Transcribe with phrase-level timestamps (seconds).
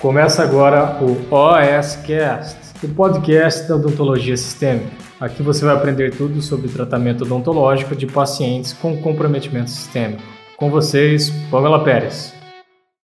[0.00, 4.96] Começa agora o OSCast, o podcast da odontologia sistêmica.
[5.20, 10.22] Aqui você vai aprender tudo sobre tratamento odontológico de pacientes com comprometimento sistêmico.
[10.56, 12.32] Com vocês, Pamela Pérez.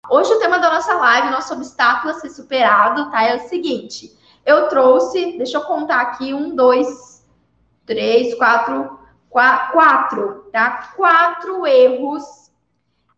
[0.09, 3.21] Hoje o tema da nossa live, nosso obstáculo a ser superado, tá?
[3.23, 4.11] É o seguinte:
[4.43, 7.23] eu trouxe, deixa eu contar aqui, um, dois,
[7.85, 8.97] três, quatro,
[9.29, 10.91] quatro, tá?
[10.97, 12.48] Quatro erros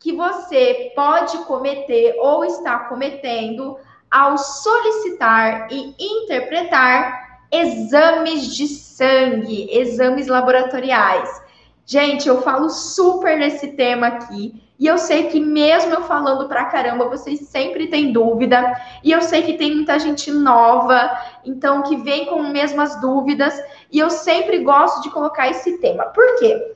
[0.01, 3.77] que você pode cometer ou está cometendo
[4.09, 11.41] ao solicitar e interpretar exames de sangue, exames laboratoriais.
[11.85, 14.61] Gente, eu falo super nesse tema aqui.
[14.79, 18.75] E eu sei que mesmo eu falando pra caramba, vocês sempre têm dúvida.
[19.03, 21.15] E eu sei que tem muita gente nova,
[21.45, 23.53] então que vem com mesmas dúvidas.
[23.91, 26.05] E eu sempre gosto de colocar esse tema.
[26.05, 26.75] Por quê?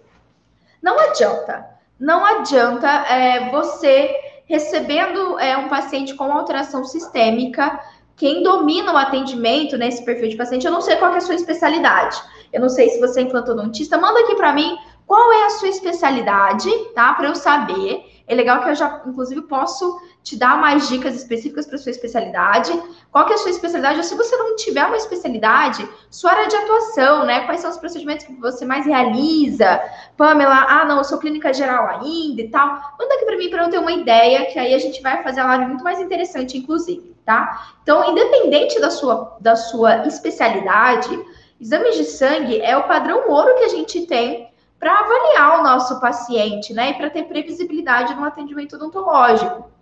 [0.79, 1.74] Não adianta.
[1.99, 4.15] Não adianta é, você
[4.45, 7.79] recebendo é, um paciente com alteração sistêmica,
[8.15, 11.21] quem domina o atendimento nesse né, perfil de paciente, eu não sei qual é a
[11.21, 12.17] sua especialidade.
[12.53, 15.67] Eu não sei se você é implantodontista, manda aqui para mim qual é a sua
[15.67, 17.13] especialidade, tá?
[17.13, 18.03] Para eu saber.
[18.27, 22.71] É legal que eu já, inclusive, posso te dar mais dicas específicas para sua especialidade.
[23.11, 23.97] Qual que é a sua especialidade?
[23.97, 27.41] Ou se você não tiver uma especialidade, sua área de atuação, né?
[27.41, 29.79] Quais são os procedimentos que você mais realiza?
[30.17, 32.67] Pamela, ah, não, eu sou clínica geral ainda e tal.
[32.99, 35.41] Manda aqui para mim para eu ter uma ideia, que aí a gente vai fazer
[35.41, 37.75] a live muito mais interessante, inclusive, tá?
[37.83, 41.23] Então, independente da sua, da sua especialidade,
[41.61, 45.99] exames de sangue é o padrão ouro que a gente tem para avaliar o nosso
[45.99, 46.89] paciente, né?
[46.89, 49.74] E para ter previsibilidade no atendimento odontológico.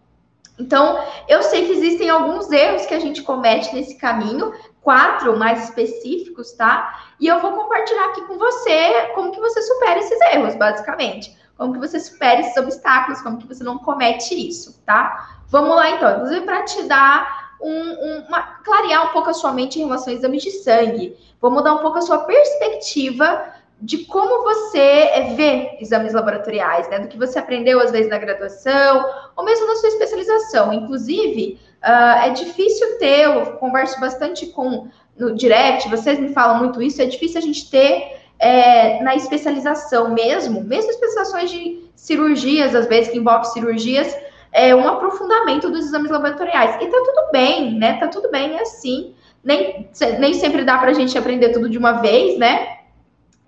[0.59, 5.63] Então, eu sei que existem alguns erros que a gente comete nesse caminho, quatro mais
[5.63, 7.05] específicos, tá?
[7.19, 11.35] E eu vou compartilhar aqui com você como que você supera esses erros, basicamente.
[11.57, 15.41] Como que você supera esses obstáculos, como que você não comete isso, tá?
[15.47, 19.53] Vamos lá então, inclusive para te dar um, um, uma, clarear um pouco a sua
[19.53, 21.17] mente em relação a exames de sangue.
[21.39, 26.99] Vou mudar um pouco a sua perspectiva de como você é, vê exames laboratoriais, né?
[26.99, 29.05] Do que você aprendeu às vezes na graduação,
[29.35, 30.71] ou mesmo na sua especialização.
[30.71, 34.87] Inclusive, uh, é difícil ter, eu converso bastante com
[35.19, 40.11] no direct, vocês me falam muito isso, é difícil a gente ter é, na especialização
[40.11, 44.15] mesmo, mesmo especializações de cirurgias, às vezes, que envolve cirurgias,
[44.51, 46.75] é um aprofundamento dos exames laboratoriais.
[46.81, 47.97] E tá tudo bem, né?
[47.99, 49.13] Tá tudo bem, é assim.
[49.43, 49.89] Nem,
[50.19, 52.82] nem sempre dá pra gente aprender tudo de uma vez, né?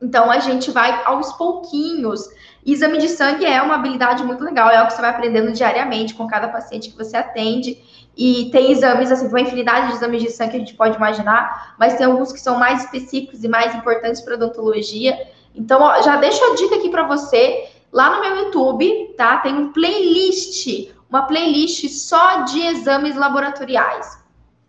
[0.05, 2.29] Então a gente vai aos pouquinhos.
[2.63, 6.13] Exame de sangue é uma habilidade muito legal, é algo que você vai aprendendo diariamente
[6.13, 7.81] com cada paciente que você atende.
[8.15, 11.75] E tem exames, assim, uma infinidade de exames de sangue que a gente pode imaginar,
[11.79, 15.27] mas tem alguns que são mais específicos e mais importantes para odontologia.
[15.55, 17.67] Então, ó, já deixo a dica aqui para você.
[17.91, 19.37] Lá no meu YouTube, tá?
[19.37, 24.23] Tem um playlist, uma playlist só de exames laboratoriais.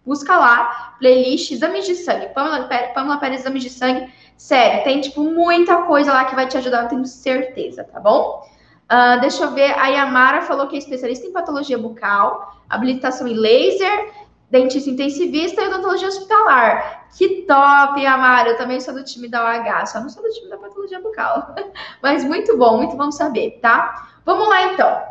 [0.06, 2.28] Busca lá, playlist exames de sangue.
[2.28, 6.58] Pamela, Pamela Pérez, exames de sangue Sério, tem, tipo, muita coisa lá que vai te
[6.58, 8.46] ajudar, eu tenho certeza, tá bom?
[8.84, 13.34] Uh, deixa eu ver, a Yamara falou que é especialista em patologia bucal, habilitação em
[13.34, 14.12] laser,
[14.50, 17.08] dentista intensivista e odontologia hospitalar.
[17.16, 18.50] Que top, Yamara!
[18.50, 21.54] Eu também sou do time da OH, só não sou do time da patologia bucal.
[22.02, 24.06] Mas muito bom, muito bom saber, tá?
[24.24, 25.02] Vamos lá, então.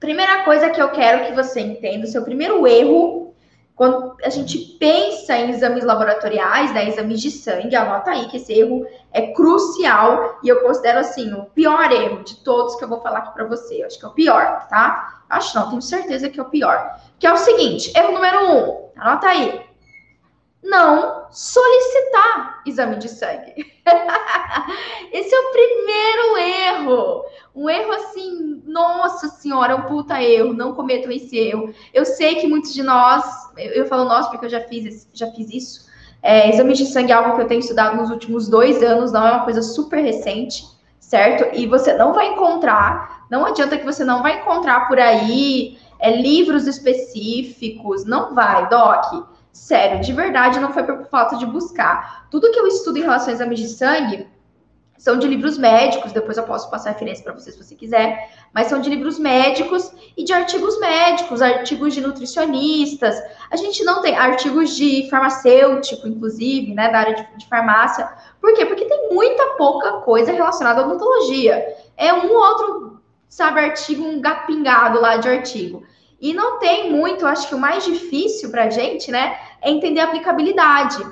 [0.00, 3.27] Primeira coisa que eu quero que você entenda, o seu primeiro erro
[3.78, 8.52] quando a gente pensa em exames laboratoriais, né, exames de sangue, anota aí que esse
[8.52, 13.00] erro é crucial e eu considero assim o pior erro de todos que eu vou
[13.00, 13.80] falar aqui para você.
[13.80, 15.22] Eu acho que é o pior, tá?
[15.30, 16.98] Acho não, tenho certeza que é o pior.
[17.20, 19.67] Que é o seguinte, erro número um, anota aí.
[20.62, 23.54] Não solicitar exame de sangue.
[25.12, 27.24] Esse é o primeiro erro.
[27.54, 30.52] Um erro assim, nossa senhora, um puta erro.
[30.52, 31.72] Não cometam esse erro.
[31.94, 33.24] Eu sei que muitos de nós,
[33.56, 35.88] eu, eu falo nós porque eu já fiz, já fiz isso.
[36.22, 39.26] É, exame de sangue é algo que eu tenho estudado nos últimos dois anos, não
[39.26, 40.64] é uma coisa super recente,
[40.98, 41.56] certo?
[41.56, 46.20] E você não vai encontrar, não adianta que você não vai encontrar por aí é,
[46.20, 49.28] livros específicos, não vai, Doc.
[49.58, 52.28] Sério, de verdade, não foi por falta de buscar.
[52.30, 54.26] Tudo que eu estudo em relação a exames de sangue
[54.96, 58.68] são de livros médicos, depois eu posso passar referência para você se você quiser, mas
[58.68, 63.20] são de livros médicos e de artigos médicos, artigos de nutricionistas.
[63.50, 68.08] A gente não tem artigos de farmacêutico, inclusive, né, da área de, de farmácia.
[68.40, 68.64] Por quê?
[68.64, 71.76] Porque tem muita pouca coisa relacionada à odontologia.
[71.96, 75.82] É um outro, sabe, artigo, um gapingado lá de artigo.
[76.20, 80.00] E não tem muito, acho que o mais difícil para a gente, né, é entender
[80.00, 81.04] a aplicabilidade.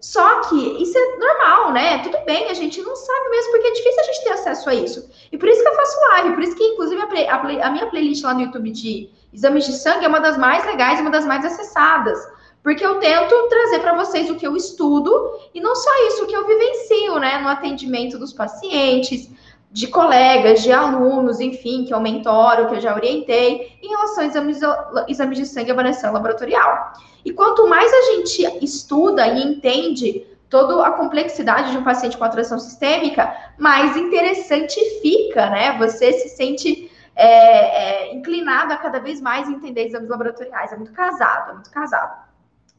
[0.00, 1.98] Só que isso é normal, né?
[1.98, 4.74] Tudo bem, a gente não sabe mesmo, porque é difícil a gente ter acesso a
[4.74, 5.10] isso.
[5.30, 7.86] E por isso que eu faço live, por isso que, inclusive, a, a, a minha
[7.86, 11.26] playlist lá no YouTube de exames de sangue é uma das mais legais, uma das
[11.26, 12.18] mais acessadas.
[12.62, 16.26] Porque eu tento trazer para vocês o que eu estudo e não só isso, o
[16.26, 17.38] que eu vivencio, né?
[17.38, 19.30] No atendimento dos pacientes,
[19.70, 24.26] de colegas, de alunos, enfim, que eu mentoro, que eu já orientei, em relação a
[24.26, 24.60] exames,
[25.06, 26.92] exames de sangue e avaliação laboratorial.
[27.24, 32.24] E quanto mais a gente estuda e entende toda a complexidade de um paciente com
[32.24, 35.78] atração sistêmica, mais interessante fica, né?
[35.78, 40.72] Você se sente é, é, inclinado a cada vez mais entender exames laboratoriais.
[40.72, 42.28] É muito casado, é muito casado.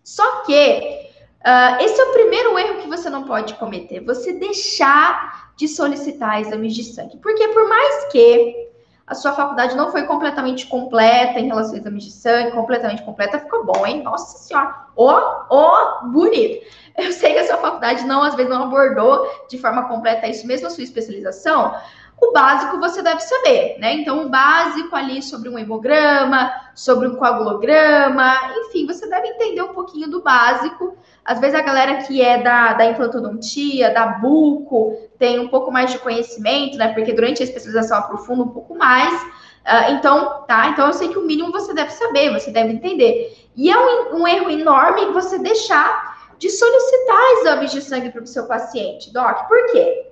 [0.04, 1.11] Só que
[1.46, 4.00] uh, esse é o primeiro erro que você não pode cometer.
[4.02, 7.18] Você deixar de solicitar exames de sangue.
[7.18, 8.72] Porque por mais que
[9.12, 13.40] a sua faculdade não foi completamente completa em relação a exames de sangue, completamente completa,
[13.40, 14.02] ficou bom, hein?
[14.02, 16.66] Nossa senhora, ó, oh, ó, oh, bonito.
[16.98, 20.48] Eu sei que a sua faculdade não, às vezes, não abordou de forma completa isso,
[20.48, 21.76] mesmo a sua especialização,
[22.22, 23.96] o básico você deve saber, né?
[23.96, 29.74] Então, o básico ali sobre um hemograma, sobre um coagulograma, enfim, você deve entender um
[29.74, 30.96] pouquinho do básico.
[31.26, 35.92] Às vezes a galera que é da, da implantodontia, da buco, tem um pouco mais
[35.92, 36.94] de conhecimento, né?
[36.94, 39.22] Porque durante a especialização aprofunda um pouco mais.
[39.24, 40.70] Uh, então, tá?
[40.70, 43.50] Então eu sei que o mínimo você deve saber, você deve entender.
[43.56, 48.28] E é um, um erro enorme você deixar de solicitar exames de sangue para o
[48.28, 49.48] seu paciente, Doc.
[49.48, 50.11] Por quê?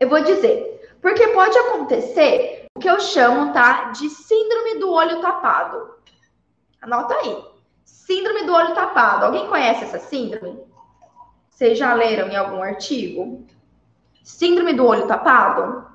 [0.00, 5.20] Eu vou dizer, porque pode acontecer o que eu chamo, tá, de síndrome do olho
[5.20, 5.94] tapado.
[6.80, 7.44] Anota aí.
[7.84, 9.26] Síndrome do olho tapado.
[9.26, 10.58] Alguém conhece essa síndrome?
[11.50, 13.44] Vocês já leram em algum artigo?
[14.22, 15.86] Síndrome do olho tapado?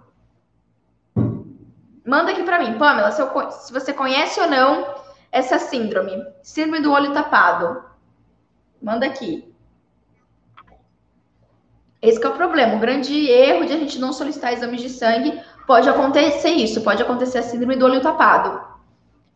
[2.06, 4.94] Manda aqui para mim, Pamela, se, eu, se você conhece ou não
[5.32, 6.22] essa síndrome.
[6.44, 7.84] Síndrome do olho tapado.
[8.82, 9.53] Manda aqui.
[12.04, 12.76] Esse é o problema.
[12.76, 17.02] O grande erro de a gente não solicitar exames de sangue pode acontecer isso, pode
[17.02, 18.62] acontecer a síndrome do olho tapado.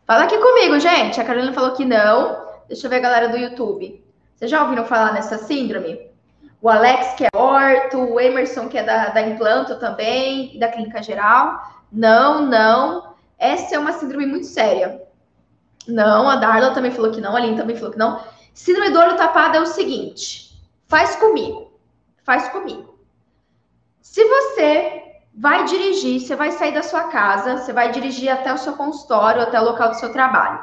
[0.06, 1.20] Fala aqui comigo, gente.
[1.20, 2.46] A Carolina falou que não.
[2.68, 4.04] Deixa eu ver a galera do YouTube.
[4.36, 6.12] Vocês já ouviram falar nessa síndrome?
[6.62, 11.02] O Alex, que é orto, o Emerson, que é da, da implanto também, da clínica
[11.02, 11.62] geral.
[11.90, 13.14] Não, não.
[13.40, 15.02] Essa é uma síndrome muito séria.
[15.88, 18.20] Não, a Darla também falou que não, a Aline também falou que não.
[18.54, 20.52] Síndrome do olho tapado é o seguinte:
[20.86, 21.67] faz comigo
[22.28, 23.00] faz comigo.
[24.02, 25.02] Se você
[25.34, 29.42] vai dirigir, você vai sair da sua casa, você vai dirigir até o seu consultório,
[29.42, 30.60] até o local do seu trabalho.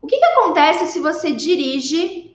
[0.00, 2.34] O que, que acontece se você dirige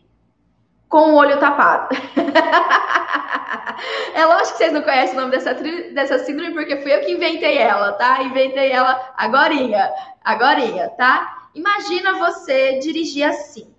[0.88, 1.96] com o olho tapado?
[4.14, 7.12] é lógico que vocês não conhecem o nome dessa, dessa síndrome, porque fui eu que
[7.12, 8.22] inventei ela, tá?
[8.22, 9.92] Inventei ela agorinha,
[10.24, 11.50] agorinha, tá?
[11.56, 13.74] Imagina você dirigir assim.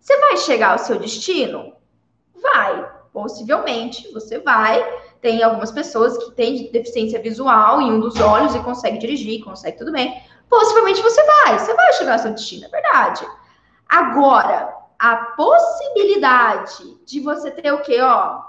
[0.00, 1.72] Você vai chegar ao seu destino?
[2.34, 2.95] Vai.
[3.16, 4.84] Possivelmente você vai.
[5.22, 9.78] Tem algumas pessoas que têm deficiência visual em um dos olhos e consegue dirigir, consegue
[9.78, 10.22] tudo bem.
[10.50, 13.26] Possivelmente você vai, você vai chegar ao seu destino, é verdade.
[13.88, 18.42] Agora, a possibilidade de você ter o quê, ó?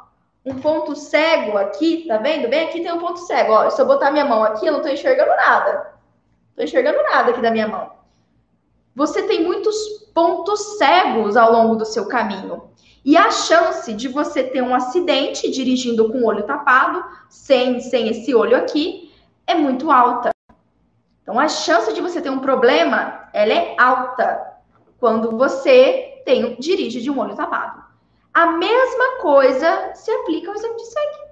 [0.45, 2.49] Um ponto cego aqui, tá vendo?
[2.49, 3.69] Bem aqui tem um ponto cego, ó.
[3.69, 5.93] Se eu botar minha mão aqui, eu não tô enxergando nada.
[6.57, 7.89] Tô enxergando nada aqui da minha mão.
[8.93, 9.77] Você tem muitos
[10.13, 12.69] pontos cegos ao longo do seu caminho.
[13.07, 18.09] E a chance de você ter um acidente dirigindo com o olho tapado, sem, sem
[18.09, 19.09] esse olho aqui,
[19.47, 20.31] é muito alta.
[21.21, 24.57] Então, a chance de você ter um problema, ela é alta
[24.99, 27.81] quando você tem, dirige de um olho tapado.
[28.33, 31.26] A mesma coisa se aplica ao exame de sangue.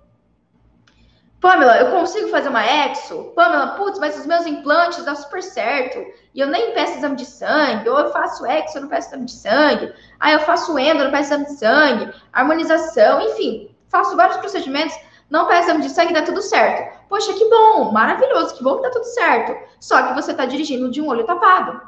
[1.46, 3.32] Pamela, eu consigo fazer uma exo?
[3.36, 6.04] Pamela, putz, mas os meus implantes dá super certo.
[6.34, 7.88] E eu nem peço exame de sangue.
[7.88, 9.94] Ou eu faço exo, eu não peço exame de sangue.
[10.20, 12.12] Aí eu faço endo, eu não peço exame de sangue.
[12.34, 13.70] Harmonização, enfim.
[13.90, 14.98] Faço vários procedimentos,
[15.30, 17.00] não peço exame de sangue, dá tudo certo.
[17.08, 19.56] Poxa, que bom, maravilhoso, que bom que dá tudo certo.
[19.80, 21.80] Só que você está dirigindo de um olho tapado.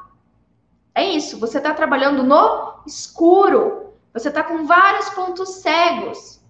[0.94, 3.92] É isso, você está trabalhando no escuro.
[4.14, 6.46] Você está com vários pontos cegos.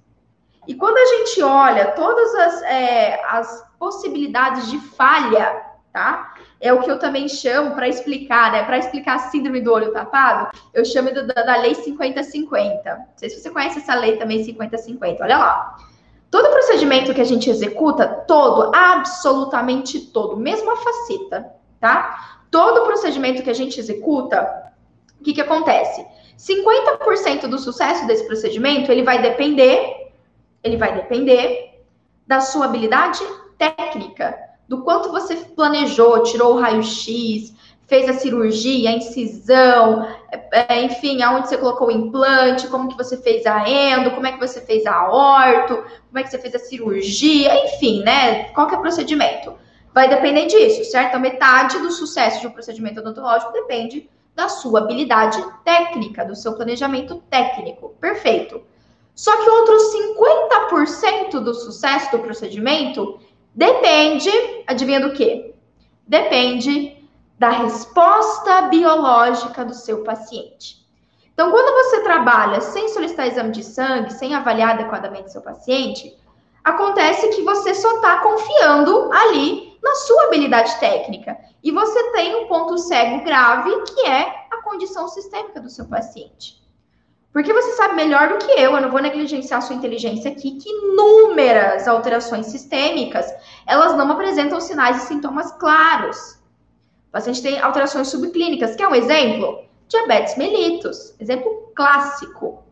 [0.67, 6.33] E quando a gente olha todas as, é, as possibilidades de falha, tá?
[6.59, 8.63] É o que eu também chamo para explicar, né?
[8.63, 12.83] Para explicar a síndrome do olho tapado, eu chamo da, da lei 50-50.
[12.86, 15.21] Não sei se você conhece essa lei também 50-50.
[15.21, 15.77] Olha lá.
[16.29, 22.41] Todo procedimento que a gente executa, todo, absolutamente todo, mesmo a faceta, tá?
[22.51, 24.45] Todo procedimento que a gente executa,
[25.19, 26.05] o que, que acontece?
[26.38, 30.06] 50% do sucesso desse procedimento, ele vai depender
[30.63, 31.81] ele vai depender
[32.25, 33.19] da sua habilidade
[33.57, 34.37] técnica,
[34.67, 37.53] do quanto você planejou, tirou o raio-x,
[37.87, 42.97] fez a cirurgia, a incisão, é, é, enfim, aonde você colocou o implante, como que
[42.97, 45.75] você fez a endo, como é que você fez a orto,
[46.07, 48.45] como é que você fez a cirurgia, enfim, né?
[48.49, 49.55] Qual que é o procedimento?
[49.93, 51.15] Vai depender disso, certo?
[51.15, 56.53] A metade do sucesso de um procedimento odontológico depende da sua habilidade técnica, do seu
[56.53, 57.95] planejamento técnico.
[58.01, 58.61] Perfeito.
[59.17, 59.81] Só que outros
[61.31, 63.19] 50% do sucesso do procedimento
[63.53, 64.29] depende,
[64.67, 65.55] adivinha do quê?
[66.07, 67.03] Depende
[67.39, 70.86] da resposta biológica do seu paciente.
[71.33, 76.15] Então, quando você trabalha sem solicitar exame de sangue, sem avaliar adequadamente seu paciente,
[76.63, 81.36] acontece que você só está confiando ali na sua habilidade técnica.
[81.63, 86.66] E você tem um ponto cego grave, que é a condição sistêmica do seu paciente.
[87.31, 90.57] Porque você sabe melhor do que eu, eu não vou negligenciar a sua inteligência aqui,
[90.57, 93.25] que inúmeras alterações sistêmicas,
[93.65, 96.39] elas não apresentam sinais e sintomas claros.
[97.10, 98.75] O paciente tem alterações subclínicas.
[98.75, 99.63] Quer um exemplo?
[99.88, 102.63] Diabetes mellitus, exemplo clássico.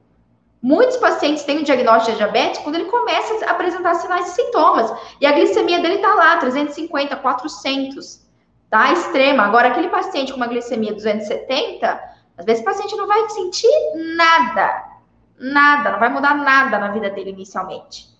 [0.62, 4.92] Muitos pacientes têm o diagnóstico de diabetes quando ele começa a apresentar sinais e sintomas.
[5.22, 8.26] E a glicemia dele está lá, 350, 400.
[8.68, 8.92] Tá?
[8.92, 9.44] Extrema.
[9.44, 13.72] Agora, aquele paciente com uma glicemia 270, às vezes o paciente não vai sentir
[14.16, 14.96] nada.
[15.38, 18.14] Nada, não vai mudar nada na vida dele inicialmente.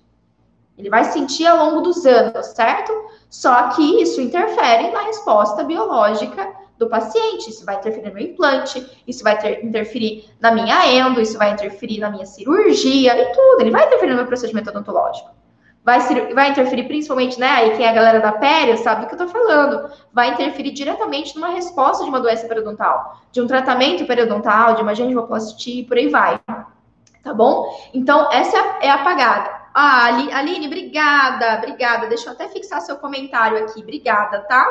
[0.78, 2.92] Ele vai sentir ao longo dos anos, certo?
[3.30, 7.50] Só que isso interfere na resposta biológica do paciente.
[7.50, 12.00] Isso vai interferir no implante, isso vai ter, interferir na minha endo, isso vai interferir
[12.00, 13.62] na minha cirurgia e tudo.
[13.62, 15.30] Ele vai interferir no meu procedimento odontológico.
[15.86, 16.00] Vai,
[16.34, 17.48] vai interferir principalmente, né?
[17.48, 19.88] Aí quem é a galera da pele sabe do que eu tô falando.
[20.12, 24.96] Vai interferir diretamente numa resposta de uma doença periodontal, de um tratamento periodontal, de uma
[24.96, 26.40] gengivoplastia por aí vai.
[27.24, 27.72] Tá bom?
[27.94, 29.52] Então, essa é a apagada.
[29.76, 32.08] Ah, Aline, obrigada, obrigada.
[32.08, 33.80] Deixa eu até fixar seu comentário aqui.
[33.80, 34.66] Obrigada, tá?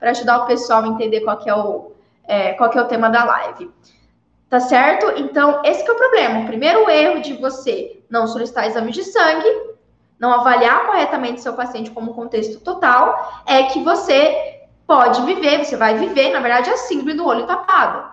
[0.00, 1.92] Para ajudar o pessoal a entender qual que é o,
[2.26, 3.70] é, qual que é o tema da live.
[4.48, 5.12] Tá certo?
[5.18, 6.40] Então, esse é o problema.
[6.40, 9.74] O primeiro erro de você não solicitar exame de sangue,
[10.24, 15.98] não avaliar corretamente seu paciente como contexto total, é que você pode viver, você vai
[15.98, 18.10] viver, na verdade, a síndrome do olho tapado.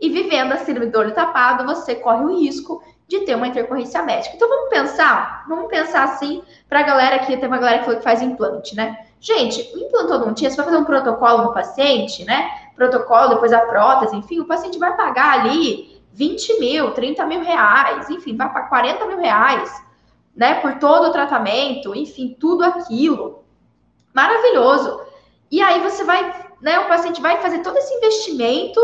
[0.00, 4.02] E vivendo a síndrome do olho tapado, você corre o risco de ter uma intercorrência
[4.02, 4.34] médica.
[4.34, 7.98] Então vamos pensar, vamos pensar assim para a galera que tem uma galera que falou
[7.98, 9.06] que faz implante, né?
[9.20, 12.50] Gente, implantodontia, você vai fazer um protocolo no paciente, né?
[12.74, 18.10] Protocolo, depois a prótese, enfim, o paciente vai pagar ali 20 mil, 30 mil reais,
[18.10, 19.83] enfim, vai para 40 mil reais,
[20.36, 20.60] né?
[20.60, 23.44] Por todo o tratamento, enfim, tudo aquilo.
[24.12, 25.00] Maravilhoso.
[25.50, 26.78] E aí você vai, né?
[26.80, 28.80] O paciente vai fazer todo esse investimento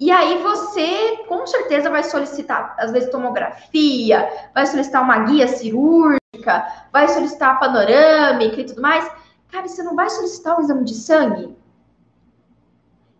[0.00, 6.66] e aí você, com certeza, vai solicitar, às vezes, tomografia, vai solicitar uma guia cirúrgica,
[6.90, 9.06] vai solicitar panorâmica e tudo mais.
[9.52, 11.54] Cara, você não vai solicitar um exame de sangue?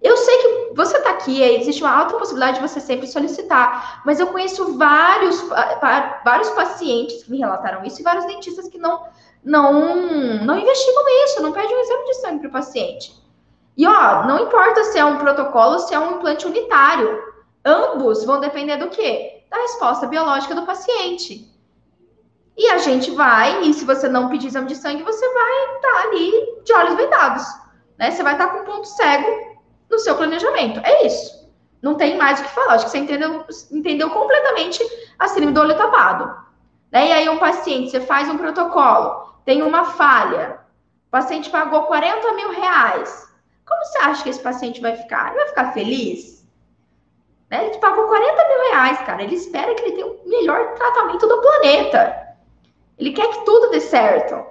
[0.00, 4.20] Eu sei que você está aqui, existe uma alta possibilidade de você sempre solicitar, mas
[4.20, 5.42] eu conheço vários,
[6.24, 9.04] vários pacientes que me relataram isso e vários dentistas que não,
[9.44, 13.20] não, não investigam isso, não pedem um exame de sangue para o paciente.
[13.76, 17.30] E ó, não importa se é um protocolo ou se é um implante unitário.
[17.64, 19.44] Ambos vão depender do quê?
[19.50, 21.48] Da resposta biológica do paciente.
[22.56, 25.92] E a gente vai, e se você não pedir exame de sangue, você vai estar
[25.92, 27.44] tá ali de olhos vendados.
[27.98, 28.10] Né?
[28.10, 29.49] Você vai estar tá com um ponto cego
[29.90, 30.80] no seu planejamento.
[30.84, 31.50] É isso.
[31.82, 32.74] Não tem mais o que falar.
[32.74, 34.82] Acho que você entendeu, entendeu completamente
[35.18, 36.34] a síndrome do olho tapado.
[36.92, 37.08] Né?
[37.08, 40.60] E aí, um paciente, você faz um protocolo, tem uma falha,
[41.08, 43.28] o paciente pagou 40 mil reais.
[43.66, 45.28] Como você acha que esse paciente vai ficar?
[45.28, 46.46] Ele vai ficar feliz?
[47.50, 47.66] Né?
[47.66, 49.22] Ele pagou 40 mil reais, cara.
[49.22, 52.36] Ele espera que ele tenha o melhor tratamento do planeta.
[52.98, 54.44] Ele quer que tudo dê certo.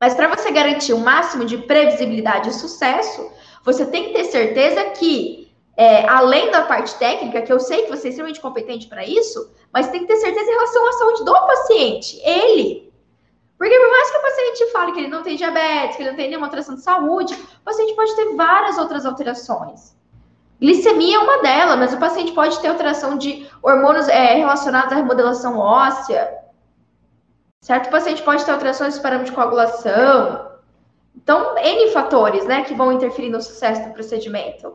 [0.00, 3.30] Mas para você garantir o máximo de previsibilidade e sucesso,
[3.64, 7.90] você tem que ter certeza que, é, além da parte técnica, que eu sei que
[7.90, 11.24] você é extremamente competente para isso, mas tem que ter certeza em relação à saúde
[11.24, 12.20] do paciente.
[12.24, 12.92] Ele,
[13.62, 16.16] porque por mais que o paciente fale que ele não tem diabetes, que ele não
[16.16, 19.96] tem nenhuma alteração de saúde, o paciente pode ter várias outras alterações.
[20.60, 24.96] Glicemia é uma delas, mas o paciente pode ter alteração de hormônios é, relacionados à
[24.96, 26.28] remodelação óssea.
[27.60, 27.86] Certo?
[27.86, 30.51] O paciente pode ter alterações de parâmetro de coagulação.
[31.16, 34.74] Então, N fatores, né, que vão interferir no sucesso do procedimento.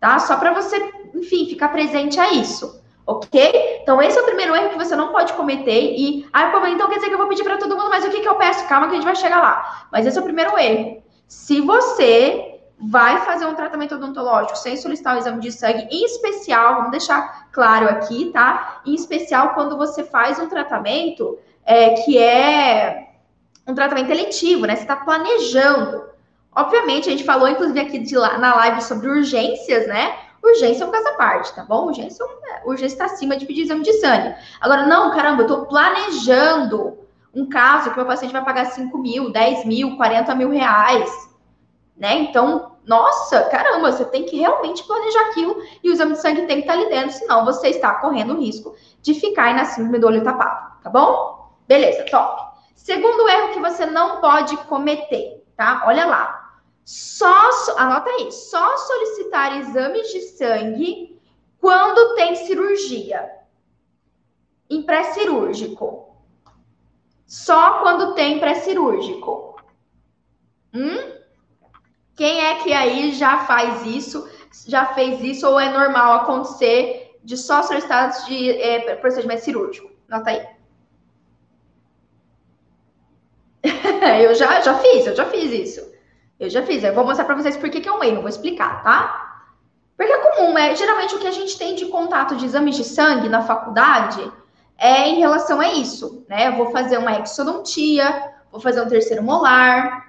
[0.00, 0.18] Tá?
[0.18, 0.76] Só para você,
[1.14, 2.78] enfim, ficar presente a isso
[3.08, 3.80] ok?
[3.82, 5.94] Então, esse é o primeiro erro que você não pode cometer.
[5.96, 8.10] E, ah, pô, então quer dizer que eu vou pedir para todo mundo, mas o
[8.10, 8.68] que, que eu peço?
[8.68, 9.88] Calma que a gente vai chegar lá.
[9.90, 11.02] Mas esse é o primeiro erro.
[11.26, 16.76] Se você vai fazer um tratamento odontológico sem solicitar o exame de sangue, em especial,
[16.76, 18.82] vamos deixar claro aqui, tá?
[18.84, 23.07] Em especial quando você faz um tratamento é, que é
[23.68, 24.74] um tratamento eletivo, né?
[24.74, 26.08] Você está planejando
[26.58, 30.18] Obviamente, a gente falou, inclusive, aqui de na live sobre urgências, né?
[30.42, 31.86] Urgência é um caso à parte, tá bom?
[31.86, 34.34] Urgência, é, urgência está acima de pedir exame de sangue.
[34.60, 36.98] Agora, não, caramba, eu estou planejando
[37.32, 41.10] um caso que meu paciente vai pagar 5 mil, 10 mil, 40 mil reais,
[41.96, 42.14] né?
[42.14, 46.56] Então, nossa, caramba, você tem que realmente planejar aquilo e o exame de sangue tem
[46.56, 50.00] que estar ali dentro, senão você está correndo o risco de ficar aí na síndrome
[50.00, 51.52] do olho tapado, tá bom?
[51.68, 52.47] Beleza, top.
[52.78, 55.82] Segundo erro que você não pode cometer, tá?
[55.84, 56.62] Olha lá.
[56.84, 61.20] Só, anota aí, só solicitar exames de sangue
[61.60, 63.28] quando tem cirurgia.
[64.70, 66.16] Em pré-cirúrgico.
[67.26, 69.60] Só quando tem pré-cirúrgico.
[70.72, 71.18] Hum?
[72.14, 74.30] Quem é que aí já faz isso,
[74.66, 79.90] já fez isso, ou é normal acontecer de só solicitados de é, procedimento cirúrgico?
[80.08, 80.57] Nota aí.
[84.22, 85.88] eu já, já fiz, eu já fiz isso.
[86.38, 86.84] Eu já fiz.
[86.84, 89.42] Eu vou mostrar para vocês por que, que é um erro, vou explicar, tá?
[89.96, 92.84] Porque é comum, é geralmente o que a gente tem de contato de exames de
[92.84, 94.30] sangue na faculdade
[94.78, 96.48] é em relação a isso, né?
[96.48, 100.08] Eu vou fazer uma exodontia, vou fazer um terceiro molar,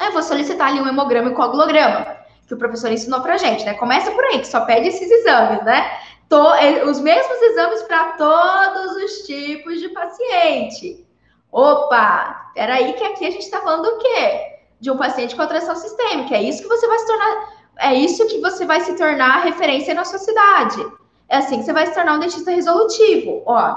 [0.00, 2.16] Aí eu vou solicitar ali um hemograma e coagulograma,
[2.48, 3.74] que o professor ensinou pra gente, né?
[3.74, 5.90] Começa por aí, que só pede esses exames, né?
[6.26, 11.06] Tô, é, os mesmos exames para todos os tipos de paciente.
[11.52, 14.58] Opa, peraí que aqui a gente está falando do quê?
[14.80, 16.36] De um paciente com atração sistêmica.
[16.36, 19.94] É isso que você vai se tornar, é isso que você vai se tornar referência
[19.94, 20.86] na sua cidade.
[21.28, 23.42] É assim que você vai se tornar um dentista resolutivo.
[23.46, 23.76] Ó,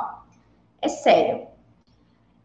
[0.81, 1.47] é sério.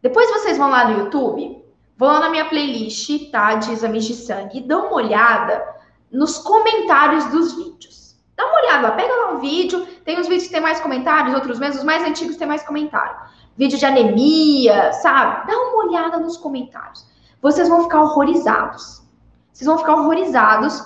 [0.02, 1.58] Depois vocês vão lá no YouTube,
[1.98, 3.56] Vão lá na minha playlist, tá?
[3.56, 5.66] De exames de sangue e dão uma olhada
[6.12, 8.16] nos comentários dos vídeos.
[8.36, 9.84] Dá uma olhada, pega lá um vídeo.
[10.04, 11.76] Tem uns vídeos que tem mais comentários, outros menos.
[11.76, 13.16] Os mais antigos tem mais comentário.
[13.58, 15.48] Vídeo de anemia, sabe?
[15.48, 17.04] Dá uma olhada nos comentários.
[17.42, 19.02] Vocês vão ficar horrorizados.
[19.52, 20.80] Vocês vão ficar horrorizados.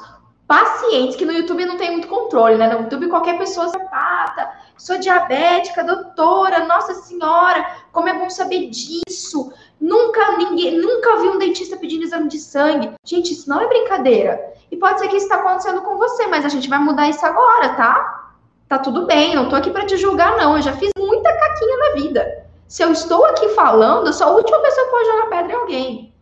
[0.46, 2.72] Pacientes que no YouTube não tem muito controle, né?
[2.72, 4.50] No YouTube qualquer pessoa se pata.
[4.78, 7.62] Sou diabética, doutora, nossa senhora,
[7.92, 9.52] como é bom saber disso.
[9.78, 12.90] Nunca ninguém, nunca vi um dentista pedindo exame de sangue.
[13.04, 14.40] Gente, isso não é brincadeira.
[14.70, 17.24] E pode ser que isso está acontecendo com você, mas a gente vai mudar isso
[17.26, 18.32] agora, tá?
[18.66, 20.56] Tá tudo bem, não tô aqui para te julgar, não.
[20.56, 22.51] Eu já fiz muita caquinha na vida.
[22.72, 25.60] Se eu estou aqui falando, eu sou a última pessoa que pode jogar pedra em
[25.60, 26.14] alguém.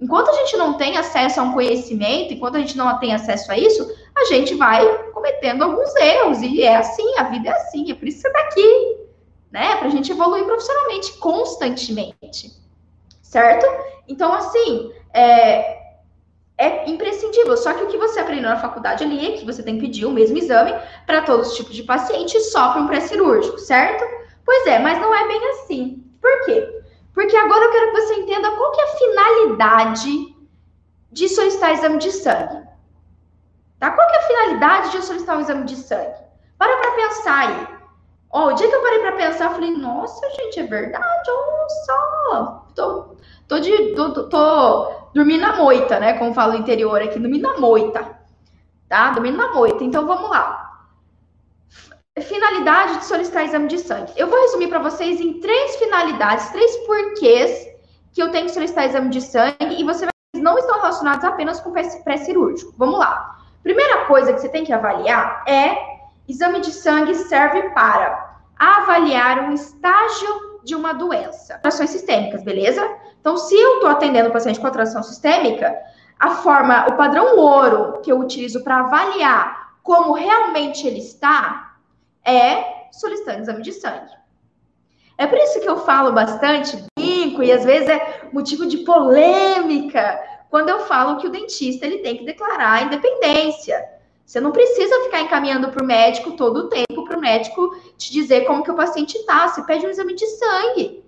[0.00, 3.52] Enquanto a gente não tem acesso a um conhecimento, enquanto a gente não tem acesso
[3.52, 6.42] a isso, a gente vai cometendo alguns erros.
[6.42, 7.92] E é assim, a vida é assim.
[7.92, 8.96] É por isso que você tá aqui,
[9.52, 9.76] né?
[9.76, 12.64] Pra gente evoluir profissionalmente constantemente
[13.22, 13.64] certo?
[14.08, 15.78] Então, assim, é,
[16.58, 17.56] é imprescindível.
[17.56, 20.06] Só que o que você aprendeu na faculdade ali é que você tem que pedir
[20.06, 20.72] o mesmo exame
[21.06, 24.23] para todos os tipos de pacientes, só para um pré-cirúrgico, certo?
[24.44, 26.04] Pois é, mas não é bem assim.
[26.20, 26.82] Por quê?
[27.12, 30.36] Porque agora eu quero que você entenda qual que é a finalidade
[31.12, 32.66] de solicitar exame de sangue.
[33.78, 33.90] Tá?
[33.90, 36.24] Qual que é a finalidade de eu solicitar um exame de sangue?
[36.58, 37.68] Para para pensar aí.
[38.30, 41.68] Ó, o dia que eu parei para pensar, eu falei, nossa, gente, é verdade, olha
[41.86, 42.66] só.
[42.74, 43.14] Tô
[43.46, 46.14] Tô, de, tô, tô, dormindo na moita, né?
[46.14, 48.18] Como fala o interior aqui, dormindo na moita.
[48.88, 49.10] Tá?
[49.10, 49.84] Dormindo na moita.
[49.84, 50.63] Então vamos lá.
[52.22, 54.12] Finalidade de solicitar exame de sangue.
[54.16, 57.66] Eu vou resumir para vocês em três finalidades, três porquês
[58.12, 61.72] que eu tenho que solicitar exame de sangue e você não estão relacionados apenas com
[61.72, 62.72] pré-cirúrgico.
[62.78, 63.40] Vamos lá.
[63.64, 65.76] Primeira coisa que você tem que avaliar é
[66.28, 71.58] exame de sangue serve para avaliar um estágio de uma doença.
[71.64, 72.88] Ações sistêmicas, beleza?
[73.20, 75.76] Então, se eu estou atendendo o paciente com atração sistêmica,
[76.20, 81.63] a forma, o padrão ouro que eu utilizo para avaliar como realmente ele está
[82.24, 84.12] é solicitando exame de sangue.
[85.16, 90.20] É por isso que eu falo bastante, brinco, e às vezes é motivo de polêmica,
[90.50, 93.84] quando eu falo que o dentista ele tem que declarar a independência.
[94.24, 98.12] Você não precisa ficar encaminhando para o médico todo o tempo para o médico te
[98.12, 99.46] dizer como que o paciente está.
[99.46, 101.03] Você pede um exame de sangue.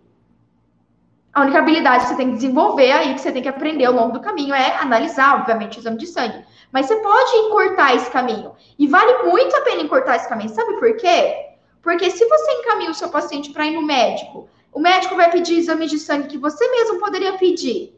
[1.36, 3.92] A única habilidade que você tem que desenvolver aí, que você tem que aprender ao
[3.92, 6.42] longo do caminho, é analisar, obviamente, o exame de sangue.
[6.72, 8.52] Mas você pode encurtar esse caminho.
[8.78, 10.48] E vale muito a pena encurtar esse caminho.
[10.48, 11.50] Sabe por quê?
[11.82, 15.58] Porque se você encaminha o seu paciente para ir no médico, o médico vai pedir
[15.58, 17.94] exame de sangue que você mesmo poderia pedir.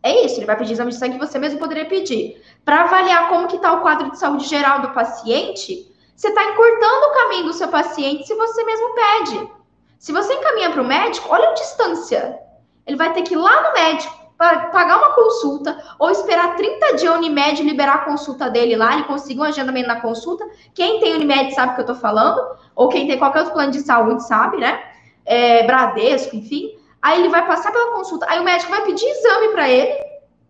[0.00, 2.40] É isso, ele vai pedir exame de sangue que você mesmo poderia pedir.
[2.64, 7.06] Para avaliar como que está o quadro de saúde geral do paciente, você está encurtando
[7.06, 9.50] o caminho do seu paciente se você mesmo pede.
[9.98, 12.43] Se você encaminha para o médico, olha a distância
[12.86, 16.96] ele vai ter que ir lá no médico para pagar uma consulta ou esperar 30
[16.96, 20.44] dias a Unimed liberar a consulta dele lá, ele conseguir um agendamento na consulta.
[20.74, 23.70] Quem tem Unimed sabe o que eu tô falando, ou quem tem qualquer outro plano
[23.70, 24.82] de saúde sabe, né?
[25.24, 26.76] É, Bradesco, enfim.
[27.00, 30.04] Aí ele vai passar pela consulta, aí o médico vai pedir exame para ele,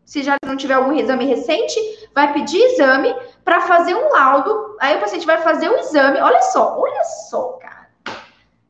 [0.05, 1.79] se já não tiver algum exame recente,
[2.15, 4.77] vai pedir exame para fazer um laudo.
[4.81, 6.21] Aí o paciente vai fazer o exame.
[6.21, 7.89] Olha só, olha só, cara.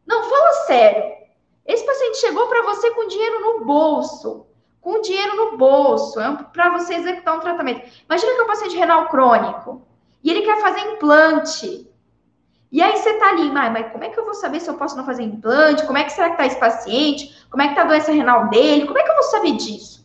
[0.06, 1.23] Não, fala sério.
[1.66, 4.46] Esse paciente chegou para você com dinheiro no bolso.
[4.80, 7.88] Com dinheiro no bolso, é para você executar um tratamento.
[8.04, 9.82] Imagina que é um paciente renal crônico
[10.22, 11.90] e ele quer fazer implante.
[12.70, 14.74] E aí você tá ali, mas, mas como é que eu vou saber se eu
[14.74, 15.86] posso não fazer implante?
[15.86, 17.46] Como é que será que tá esse paciente?
[17.50, 18.86] Como é que tá a doença renal dele?
[18.86, 20.04] Como é que eu vou saber disso?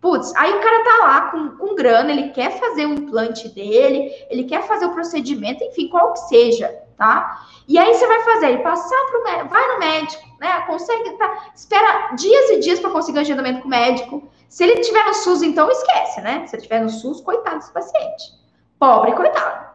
[0.00, 4.10] Putz, aí o cara tá lá com, com grana, ele quer fazer o implante dele,
[4.30, 7.46] ele quer fazer o procedimento, enfim, qual que seja, tá?
[7.68, 10.62] E aí você vai fazer, ele passar pro médico, vai no médico, né?
[10.62, 14.28] Consegue, tá, espera dias e dias para conseguir um agendamento com o médico.
[14.48, 16.46] Se ele tiver no SUS, então esquece, né?
[16.46, 18.32] Se ele tiver no SUS, coitado desse paciente.
[18.78, 19.70] Pobre, coitado.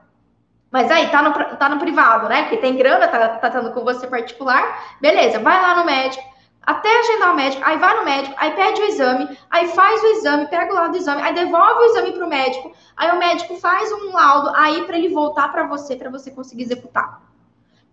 [0.72, 2.42] Mas aí, tá no, tá no privado, né?
[2.42, 4.98] Porque tem grana, tá, tá tratando com você particular.
[5.00, 8.82] Beleza, vai lá no médico até agendar o médico, aí vai no médico, aí pede
[8.82, 12.12] o exame, aí faz o exame, pega o laudo do exame, aí devolve o exame
[12.12, 15.96] para o médico, aí o médico faz um laudo aí para ele voltar para você,
[15.96, 17.22] para você conseguir executar.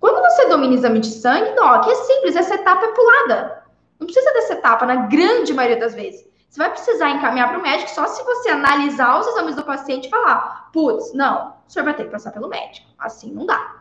[0.03, 3.63] Quando você domina exame de sangue, Doc, é simples, essa etapa é pulada.
[4.01, 6.29] Não precisa dessa etapa, na grande maioria das vezes.
[6.51, 10.09] Você vai precisar encaminhar para o médico só se você analisar os exames do paciente
[10.09, 12.91] e falar, putz, não, o senhor vai ter que passar pelo médico.
[12.99, 13.77] Assim não dá.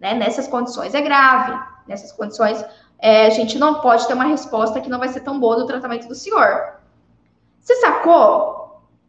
[0.00, 0.14] Né?
[0.14, 1.62] Nessas condições é grave.
[1.86, 2.64] Nessas condições
[2.98, 5.66] é, a gente não pode ter uma resposta que não vai ser tão boa no
[5.66, 6.78] tratamento do senhor.
[7.60, 8.55] Você sacou?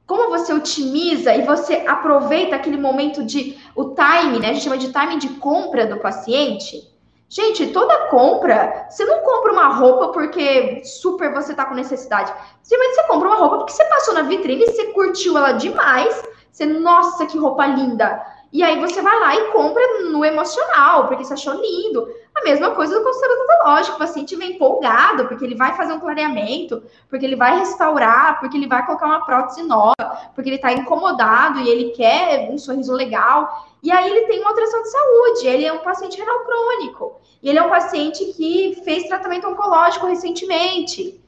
[0.08, 4.50] Como você otimiza e você aproveita aquele momento de o time, né?
[4.50, 6.82] A gente chama de time de compra do paciente.
[7.30, 12.34] Gente, toda compra, você não compra uma roupa porque super você tá com necessidade.
[12.64, 16.24] Simplesmente você compra uma roupa porque você passou na vitrine, você curtiu ela demais.
[16.50, 18.26] Você, nossa, que roupa linda.
[18.54, 22.08] E aí você vai lá e compra no emocional, porque você achou lindo.
[22.38, 26.00] A mesma coisa do consultório odontológico, o paciente vem empolgado, porque ele vai fazer um
[26.00, 29.96] clareamento, porque ele vai restaurar, porque ele vai colocar uma prótese nova,
[30.36, 33.68] porque ele está incomodado e ele quer um sorriso legal.
[33.82, 37.58] E aí ele tem uma alteração de saúde, ele é um paciente renal crônico, ele
[37.58, 41.20] é um paciente que fez tratamento oncológico recentemente.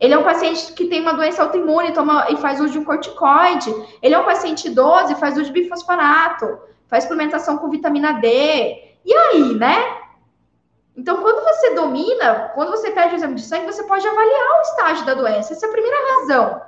[0.00, 2.84] Ele é um paciente que tem uma doença autoimune toma, e faz uso de um
[2.84, 3.72] corticoide.
[4.02, 6.58] Ele é um paciente idoso e faz uso de bifosfonato.
[6.86, 8.28] Faz suplementação com vitamina D.
[9.04, 10.07] E aí, né?
[10.98, 14.62] Então, quando você domina, quando você pede o exame de sangue, você pode avaliar o
[14.62, 15.52] estágio da doença.
[15.52, 16.60] Essa é a primeira razão.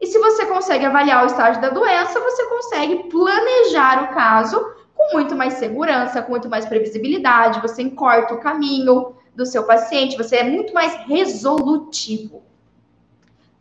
[0.00, 4.58] E se você consegue avaliar o estágio da doença, você consegue planejar o caso
[4.94, 7.60] com muito mais segurança, com muito mais previsibilidade.
[7.60, 12.42] Você encorta o caminho do seu paciente, você é muito mais resolutivo.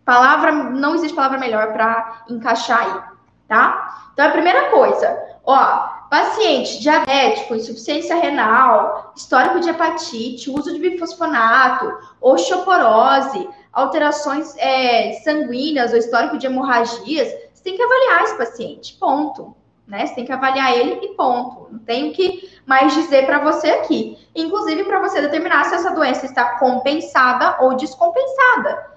[0.06, 3.02] Palavra, não existe palavra melhor para encaixar aí,
[3.50, 4.12] tá?
[4.14, 11.92] Então, a primeira coisa, ó, paciente diabético, insuficiência renal, histórico de hepatite, uso de bifosfonato,
[12.20, 19.56] osteoporose, alterações é, sanguíneas ou histórico de hemorragias, você tem que avaliar esse paciente, ponto.
[19.88, 20.06] Né?
[20.06, 21.68] Você tem que avaliar ele e ponto.
[21.72, 24.18] Não tenho que mais dizer para você aqui.
[24.36, 28.90] Inclusive, para você determinar se essa doença está compensada ou descompensada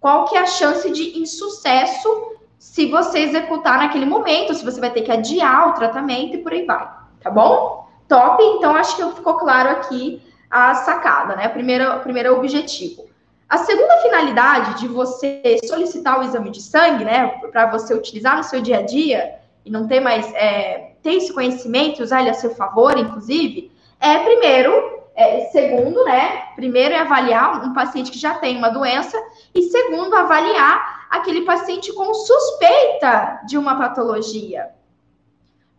[0.00, 4.90] qual que é a chance de insucesso se você executar naquele momento, se você vai
[4.90, 6.88] ter que adiar o tratamento e por aí vai,
[7.20, 7.88] tá bom?
[8.08, 11.46] Top, então acho que ficou claro aqui a sacada, né?
[11.46, 13.06] O primeiro, primeiro objetivo.
[13.48, 18.44] A segunda finalidade de você solicitar o exame de sangue, né, para você utilizar no
[18.44, 22.34] seu dia a dia e não ter mais, é, ter esse conhecimento, usar ele a
[22.34, 26.52] seu favor, inclusive, é primeiro é, segundo, né?
[26.54, 29.20] Primeiro é avaliar um paciente que já tem uma doença,
[29.52, 34.70] e segundo, avaliar aquele paciente com suspeita de uma patologia.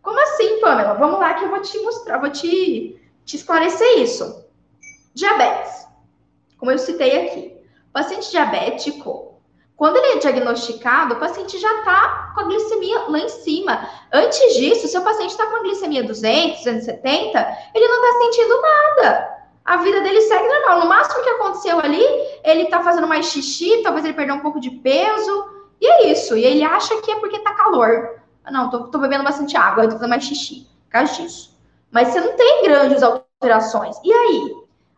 [0.02, 0.92] Como assim, Pamela?
[0.92, 4.44] Vamos lá que eu vou te mostrar, vou te, te esclarecer isso.
[5.14, 5.86] Diabetes.
[6.58, 7.56] Como eu citei aqui.
[7.94, 9.30] Paciente diabético,
[9.80, 13.88] quando ele é diagnosticado, o paciente já está com a glicemia lá em cima.
[14.12, 18.60] Antes disso, se o paciente está com a glicemia 200, 270, ele não está sentindo
[18.60, 19.29] nada.
[19.70, 20.80] A vida dele segue normal.
[20.80, 22.02] No máximo que aconteceu ali,
[22.42, 25.48] ele está fazendo mais xixi, talvez ele perdeu um pouco de peso,
[25.80, 26.36] e é isso.
[26.36, 28.20] E ele acha que é porque está calor.
[28.50, 31.56] Não, tô, tô bebendo bastante água, tô fazendo mais xixi, por causa disso.
[31.88, 33.96] Mas você não tem grandes alterações.
[34.02, 34.56] E aí?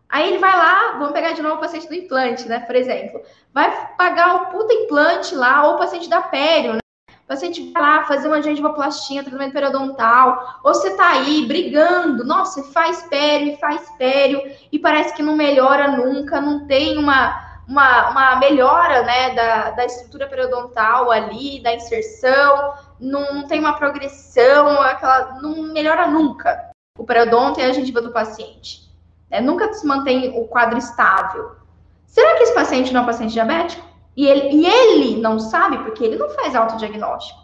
[0.08, 2.60] Aí ele vai lá, vamos pegar de novo o paciente do implante, né?
[2.60, 3.20] Por exemplo,
[3.52, 6.81] vai pagar o puta implante lá, ou o paciente da pério, né?
[7.24, 12.62] O paciente vai lá fazer uma gengivoplastia, tratamento periodontal, ou você tá aí brigando, nossa,
[12.64, 18.36] faz pério, faz pério, e parece que não melhora nunca, não tem uma, uma, uma
[18.36, 25.40] melhora, né, da, da estrutura periodontal ali, da inserção, não, não tem uma progressão, aquela,
[25.40, 28.82] não melhora nunca o periodonto e a gengiva do paciente.
[29.30, 31.56] É, nunca se mantém o quadro estável.
[32.06, 33.91] Será que esse paciente não é um paciente diabético?
[34.16, 37.40] E ele, e ele não sabe porque ele não faz autodiagnóstico.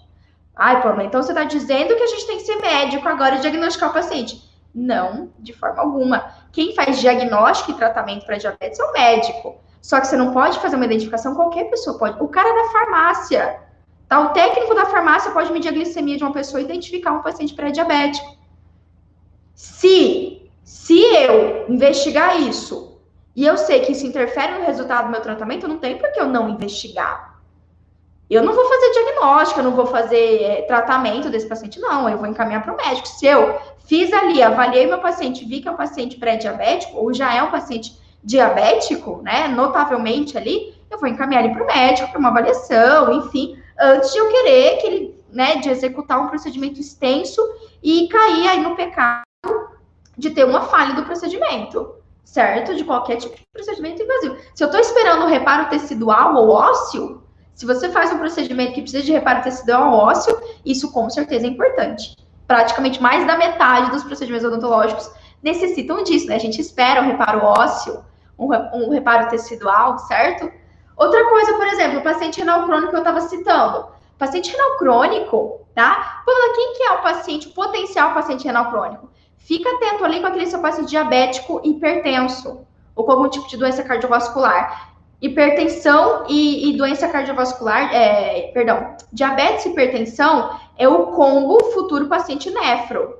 [0.54, 3.40] Ai, pô, então você está dizendo que a gente tem que ser médico agora e
[3.40, 4.42] diagnosticar o paciente.
[4.74, 6.34] Não, de forma alguma.
[6.52, 9.56] Quem faz diagnóstico e tratamento para diabetes é o médico.
[9.80, 12.22] Só que você não pode fazer uma identificação, qualquer pessoa pode.
[12.22, 13.60] O cara da farmácia,
[14.08, 14.20] tá?
[14.20, 17.54] O técnico da farmácia pode medir a glicemia de uma pessoa e identificar um paciente
[17.54, 18.36] pré-diabético.
[19.54, 22.87] Se, se eu investigar isso
[23.38, 26.20] e eu sei que isso interfere no resultado do meu tratamento, não tem por que
[26.20, 27.38] eu não investigar.
[28.28, 32.08] Eu não vou fazer diagnóstico, eu não vou fazer é, tratamento desse paciente, não.
[32.08, 33.06] Eu vou encaminhar para o médico.
[33.06, 37.32] Se eu fiz ali, avaliei meu paciente, vi que é um paciente pré-diabético, ou já
[37.32, 42.18] é um paciente diabético, né, notavelmente ali, eu vou encaminhar ele para o médico para
[42.18, 47.40] uma avaliação, enfim, antes de eu querer que ele, né, de executar um procedimento extenso
[47.80, 49.22] e cair aí no pecado
[50.16, 51.97] de ter uma falha do procedimento,
[52.28, 52.74] certo?
[52.74, 54.36] De qualquer tipo de procedimento invasivo.
[54.54, 57.22] Se eu estou esperando o reparo tecidual ou ósseo,
[57.54, 61.46] se você faz um procedimento que precisa de reparo tecidual ou ósseo, isso com certeza
[61.46, 62.14] é importante.
[62.46, 65.10] Praticamente mais da metade dos procedimentos odontológicos
[65.42, 66.36] necessitam disso, né?
[66.36, 68.04] A gente espera o reparo ósseo,
[68.38, 70.52] um, um reparo tecidual, certo?
[70.96, 73.86] Outra coisa, por exemplo, o paciente renal crônico que eu estava citando.
[74.18, 76.22] Paciente renal crônico, tá?
[76.54, 79.07] Quem que é o paciente, o potencial paciente renal crônico?
[79.38, 83.82] Fica atento ali com aquele seu paciente diabético hipertenso ou com algum tipo de doença
[83.82, 84.92] cardiovascular.
[85.20, 92.50] Hipertensão e, e doença cardiovascular, é, perdão, diabetes e hipertensão é o combo futuro paciente
[92.50, 93.18] nefro,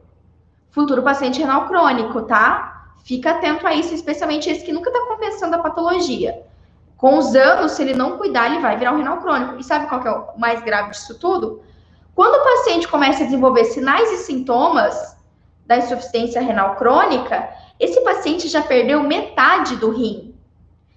[0.70, 2.92] futuro paciente renal crônico, tá?
[3.04, 6.42] Fica atento a isso, especialmente esse que nunca está compensando a patologia.
[6.96, 9.57] Com os anos, se ele não cuidar, ele vai virar um renal crônico.
[9.59, 11.62] E sabe qual que é o mais grave disso tudo?
[12.14, 15.16] Quando o paciente começa a desenvolver sinais e sintomas
[15.68, 20.35] da insuficiência renal crônica, esse paciente já perdeu metade do rim.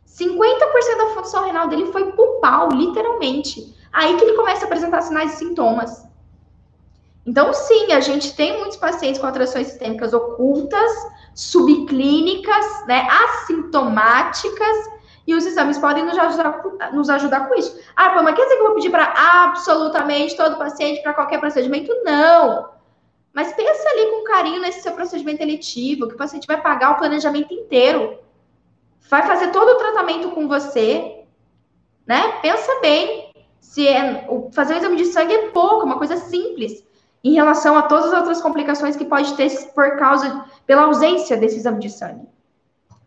[0.08, 2.40] 50% da função renal dele foi pro
[2.72, 3.76] literalmente.
[3.92, 6.10] Aí que ele começa a apresentar sinais e sintomas.
[7.26, 10.92] Então, sim, a gente tem muitos pacientes com atrações sistêmicas ocultas,
[11.36, 14.90] subclínicas, né, assintomáticas,
[15.28, 17.80] e os exames podem nos ajudar, nos ajudar com isso.
[17.96, 19.14] Ah, mas quer dizer que eu vou pedir para
[19.46, 21.94] absolutamente todo paciente para qualquer procedimento?
[22.04, 22.71] Não.
[23.34, 26.98] Mas pensa ali com carinho nesse seu procedimento eletivo, que o paciente vai pagar o
[26.98, 28.20] planejamento inteiro.
[29.10, 31.24] Vai fazer todo o tratamento com você,
[32.06, 32.40] né?
[32.42, 33.32] Pensa bem.
[33.60, 36.84] Se é, fazer um exame de sangue é pouco, uma coisa simples,
[37.24, 41.58] em relação a todas as outras complicações que pode ter por causa, pela ausência desse
[41.58, 42.28] exame de sangue.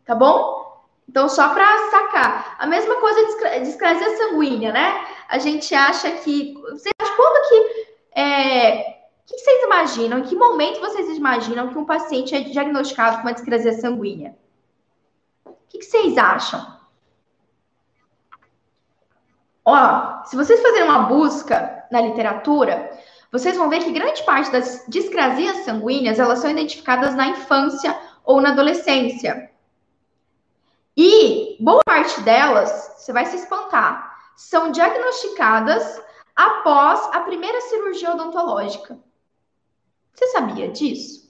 [0.05, 0.65] Tá bom?
[1.09, 2.57] Então, só para sacar.
[2.59, 5.07] A mesma coisa de discrasia sanguínea, né?
[5.29, 6.55] A gente acha que.
[6.71, 8.21] Você acha quando que.
[8.21, 10.19] É, o que vocês imaginam?
[10.19, 14.37] Em que momento vocês imaginam que um paciente é diagnosticado com uma discrasia sanguínea?
[15.47, 16.75] O que vocês acham?
[19.65, 22.91] Ó, se vocês fizerem uma busca na literatura,
[23.33, 28.43] vocês vão ver que grande parte das discrasias sanguíneas elas são identificadas na infância ou
[28.43, 29.51] na adolescência.
[30.95, 36.01] E boa parte delas, você vai se espantar, são diagnosticadas
[36.37, 38.99] após a primeira cirurgia odontológica.
[40.15, 41.25] Você sabia disso?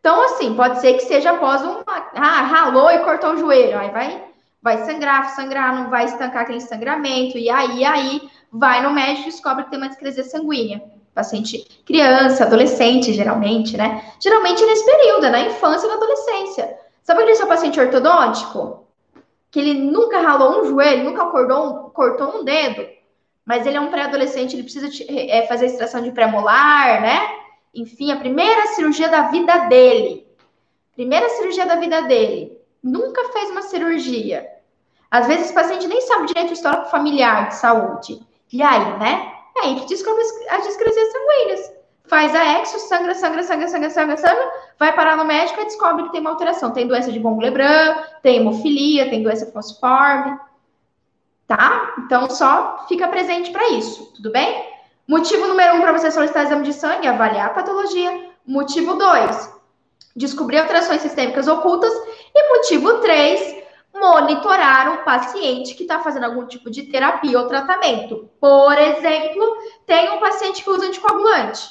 [0.00, 1.82] Então, assim, pode ser que seja após uma.
[1.86, 3.78] Ah, ralou e cortou o joelho.
[3.78, 4.24] Aí vai,
[4.62, 7.38] vai sangrar, sangrar, não vai estancar aquele sangramento.
[7.38, 10.82] E aí, aí, vai no médico e descobre que tem uma discresia sanguínea.
[11.14, 14.04] Paciente criança, adolescente, geralmente, né?
[14.20, 16.76] Geralmente nesse período, na infância e na adolescência.
[17.02, 18.86] Sabe aquele seu paciente ortodôntico?
[19.50, 22.86] Que ele nunca ralou um joelho, nunca cortou, cortou um dedo,
[23.46, 27.43] mas ele é um pré-adolescente, ele precisa é, fazer extração de pré-molar, né?
[27.74, 30.26] Enfim, a primeira cirurgia da vida dele.
[30.94, 32.56] Primeira cirurgia da vida dele.
[32.82, 34.48] Nunca fez uma cirurgia.
[35.10, 38.20] Às vezes o paciente nem sabe direito o histórico familiar de saúde.
[38.52, 39.32] E aí, né?
[39.56, 41.72] É aí que descobre as discresias sanguíneas.
[42.06, 46.04] Faz a exo, sangra, sangra, sangra, sangra, sangra, sangra, vai parar no médico e descobre
[46.04, 46.70] que tem uma alteração.
[46.70, 50.38] Tem doença de von Lebrun, tem hemofilia, tem doença falciforme.
[51.46, 51.94] Tá?
[51.98, 54.73] Então, só fica presente para isso, tudo bem?
[55.06, 58.30] Motivo número um para você solicitar exame de sangue, avaliar a patologia.
[58.46, 59.52] Motivo dois,
[60.16, 61.92] descobrir alterações sistêmicas ocultas.
[62.34, 63.62] E motivo três,
[63.92, 68.30] monitorar um paciente que está fazendo algum tipo de terapia ou tratamento.
[68.40, 71.68] Por exemplo, tem um paciente que usa anticoagulante.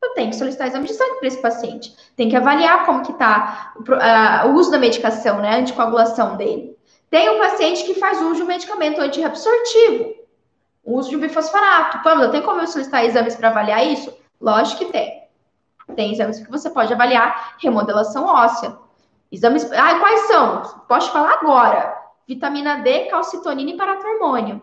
[0.00, 1.92] Eu tenho que solicitar exame de sangue para esse paciente.
[2.16, 6.78] Tem que avaliar como que está uh, o uso da medicação, né, a anticoagulação dele.
[7.10, 10.17] Tem um paciente que faz uso de um medicamento antirreabsortivo
[10.88, 12.02] o uso de um bifosfonato.
[12.02, 14.10] Pamela, tem como eu solicitar exames para avaliar isso?
[14.40, 15.28] Lógico que tem.
[15.94, 18.74] Tem exames que você pode avaliar remodelação óssea.
[19.30, 19.70] Exames.
[19.72, 20.62] Ah, quais são?
[20.88, 21.94] Posso falar agora.
[22.26, 24.62] vitamina D, calcitonina e paratormônio.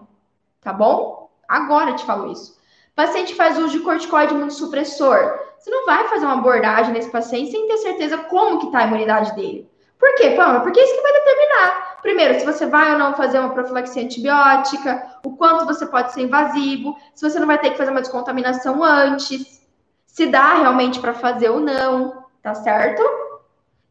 [0.61, 1.29] Tá bom?
[1.47, 2.59] Agora eu te falo isso.
[2.95, 5.39] Paciente faz uso de corticoide imunossupressor.
[5.59, 8.87] Você não vai fazer uma abordagem nesse paciente sem ter certeza como que está a
[8.87, 9.69] imunidade dele.
[9.99, 10.61] Por quê, Pamela?
[10.61, 11.97] Porque é isso que vai determinar.
[12.01, 16.21] Primeiro, se você vai ou não fazer uma profilaxia antibiótica, o quanto você pode ser
[16.21, 19.67] invasivo, se você não vai ter que fazer uma descontaminação antes,
[20.05, 23.03] se dá realmente para fazer ou não, tá certo?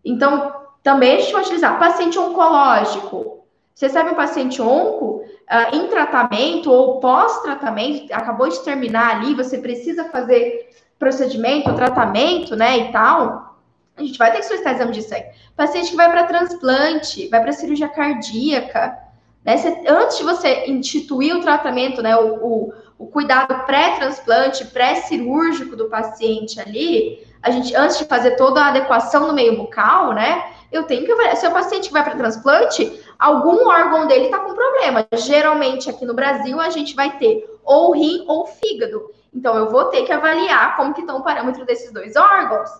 [0.04, 3.44] Então, também a gente vai utilizar paciente oncológico.
[3.74, 9.58] Você sabe um paciente onco uh, em tratamento ou pós-tratamento, acabou de terminar ali, você
[9.58, 13.58] precisa fazer procedimento, tratamento, né, e tal.
[13.96, 15.26] A gente vai ter que solicitar exame de sangue.
[15.56, 18.96] Paciente que vai para transplante, vai para cirurgia cardíaca,
[19.44, 19.56] né?
[19.56, 25.88] Você, antes de você instituir o tratamento, né, o, o, o cuidado pré-transplante, pré-cirúrgico do
[25.88, 30.84] paciente ali, a gente, antes de fazer toda a adequação no meio bucal, né, eu
[30.84, 31.36] tenho que avaliar.
[31.36, 35.06] Se o paciente vai para transplante, algum órgão dele está com problema.
[35.12, 39.10] Geralmente, aqui no Brasil, a gente vai ter ou rim ou fígado.
[39.32, 42.70] Então, eu vou ter que avaliar como que estão o parâmetro desses dois órgãos.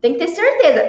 [0.00, 0.86] Tem que ter certeza.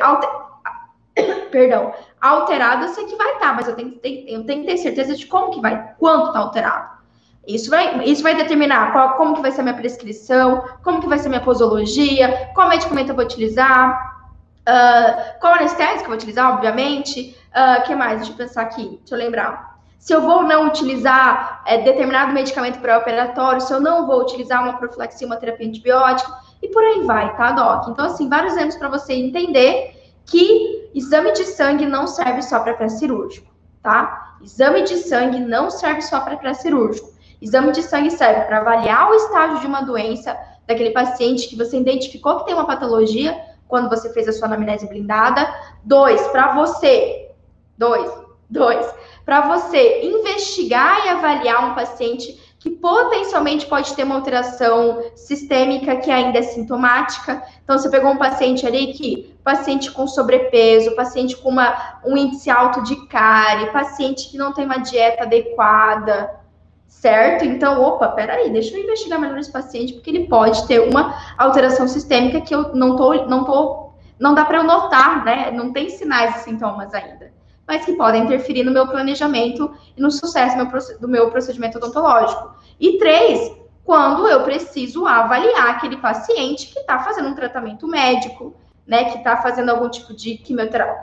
[1.52, 1.93] Perdão.
[2.19, 5.15] Alterado eu sei que vai estar, tá, mas eu tenho, eu tenho que ter certeza
[5.15, 7.02] de como que vai, quanto está alterado.
[7.47, 11.08] Isso vai, isso vai determinar qual, como que vai ser a minha prescrição, como que
[11.08, 14.21] vai ser a minha posologia, qual medicamento eu vou utilizar,
[14.62, 17.36] uh, qual anestésico eu vou utilizar, obviamente.
[17.54, 18.19] O uh, ah, que mais?
[18.19, 19.71] Deixa eu pensar aqui, deixa eu lembrar.
[19.97, 24.63] Se eu vou ou não utilizar é, determinado medicamento pré-operatório, se eu não vou utilizar
[24.63, 27.88] uma profilaxia, uma terapia antibiótica, e por aí vai, tá, Doc?
[27.89, 29.95] Então, assim, vários exemplos para você entender
[30.26, 33.51] que exame de sangue não serve só para pré-cirúrgico,
[33.82, 34.38] tá?
[34.41, 37.12] Exame de sangue não serve só para pré-cirúrgico.
[37.41, 41.77] Exame de sangue serve para avaliar o estágio de uma doença daquele paciente que você
[41.77, 45.47] identificou que tem uma patologia quando você fez a sua anamnese blindada.
[45.84, 47.32] Dois, para você.
[47.77, 48.12] Dois,
[48.49, 48.86] dois.
[49.25, 56.12] Para você investigar e avaliar um paciente que potencialmente pode ter uma alteração sistêmica que
[56.12, 57.41] ainda é sintomática.
[57.63, 62.52] Então, você pegou um paciente ali que, paciente com sobrepeso, paciente com uma, um índice
[62.52, 66.39] alto de cárie, paciente que não tem uma dieta adequada,
[66.88, 67.45] certo?
[67.45, 71.88] Então, opa, peraí, deixa eu investigar melhor esse paciente, porque ele pode ter uma alteração
[71.88, 75.50] sistêmica que eu não tô, não tô, não dá para eu notar, né?
[75.50, 77.34] Não tem sinais e sintomas ainda,
[77.67, 80.58] mas que podem interferir no meu planejamento e no sucesso
[81.00, 82.56] do meu procedimento odontológico.
[82.80, 83.52] E três,
[83.84, 89.38] quando eu preciso avaliar aquele paciente que está fazendo um tratamento médico, né, que está
[89.38, 90.41] fazendo algum tipo de,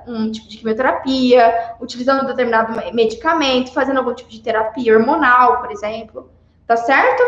[0.07, 6.31] um tipo de quimioterapia, utilizando determinado medicamento, fazendo algum tipo de terapia hormonal, por exemplo.
[6.67, 7.23] Tá certo?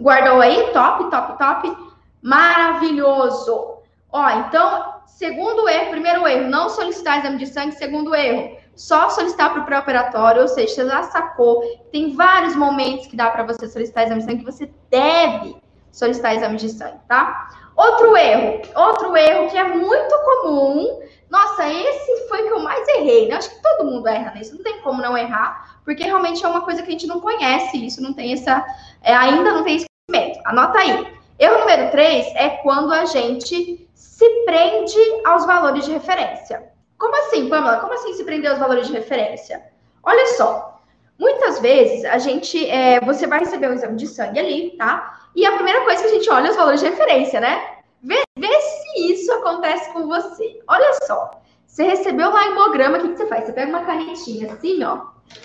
[0.00, 0.70] Guardou aí?
[0.72, 1.76] Top, top, top.
[2.20, 3.78] Maravilhoso.
[4.12, 4.89] Ó, então,
[5.20, 7.72] segundo erro, primeiro erro, não solicitar exame de sangue.
[7.72, 11.62] Segundo erro, só solicitar para o pré-operatório, ou seja, você já sacou.
[11.92, 15.56] Tem vários momentos que dá para você solicitar exame de sangue que você deve
[15.92, 17.50] solicitar exame de sangue, tá?
[17.76, 21.02] Outro erro, outro erro que é muito comum.
[21.28, 23.36] Nossa, esse foi que eu mais errei, né?
[23.36, 26.62] Acho que todo mundo erra nisso, não tem como não errar, porque realmente é uma
[26.62, 28.64] coisa que a gente não conhece, isso não tem essa,
[29.02, 30.40] é, ainda não tem esse conhecimento.
[30.46, 31.20] Anota aí.
[31.38, 33.89] Erro número 3 é quando a gente
[34.20, 36.70] se prende aos valores de referência.
[36.98, 37.78] Como assim, Pamela?
[37.78, 39.64] Como assim se prender aos valores de referência?
[40.02, 40.78] Olha só,
[41.18, 45.20] muitas vezes a gente, é, você vai receber um exame de sangue ali, tá?
[45.34, 47.78] E a primeira coisa que a gente olha é os valores de referência, né?
[48.02, 50.60] Vê, vê se isso acontece com você.
[50.68, 51.30] Olha só.
[51.66, 53.46] Você recebeu lá hemograma, o que, que você faz?
[53.46, 55.00] Você pega uma canetinha assim, ó.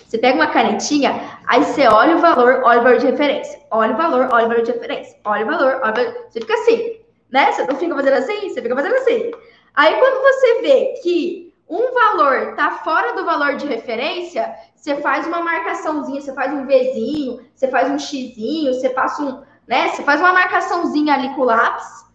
[0.06, 3.58] Você pega uma canetinha, aí você olha o valor, olha o valor de referência.
[3.70, 5.18] Olha o valor, olha o valor de referência.
[5.24, 6.14] Olha o valor, olha o valor.
[6.28, 6.95] Você fica assim,
[7.30, 7.52] né?
[7.52, 9.30] Você não fica fazendo assim, você fica fazendo assim.
[9.74, 15.26] Aí quando você vê que um valor tá fora do valor de referência, você faz
[15.26, 19.88] uma marcaçãozinha, você faz um Vzinho, você faz um Xzinho, você passa um, né?
[19.88, 22.06] Você faz uma marcaçãozinha ali com o lápis,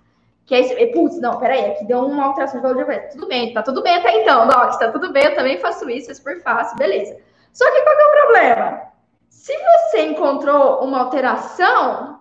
[0.46, 3.12] que aí, putz, não, peraí, aqui deu uma alteração de valor de referência.
[3.12, 6.12] Tudo bem, tá tudo bem até então, Doc, tá tudo bem, eu também faço isso,
[6.12, 7.18] é super fácil, beleza.
[7.52, 8.82] Só que qual que é o problema?
[9.30, 12.20] Se você encontrou uma alteração,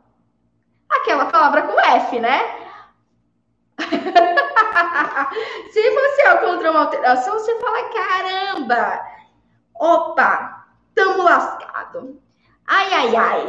[0.89, 2.41] aquela palavra com F, né?
[5.71, 9.01] Se você encontrou uma alteração, você fala: caramba,
[9.79, 12.21] opa, tamo lascado.
[12.67, 13.47] Ai, ai, ai.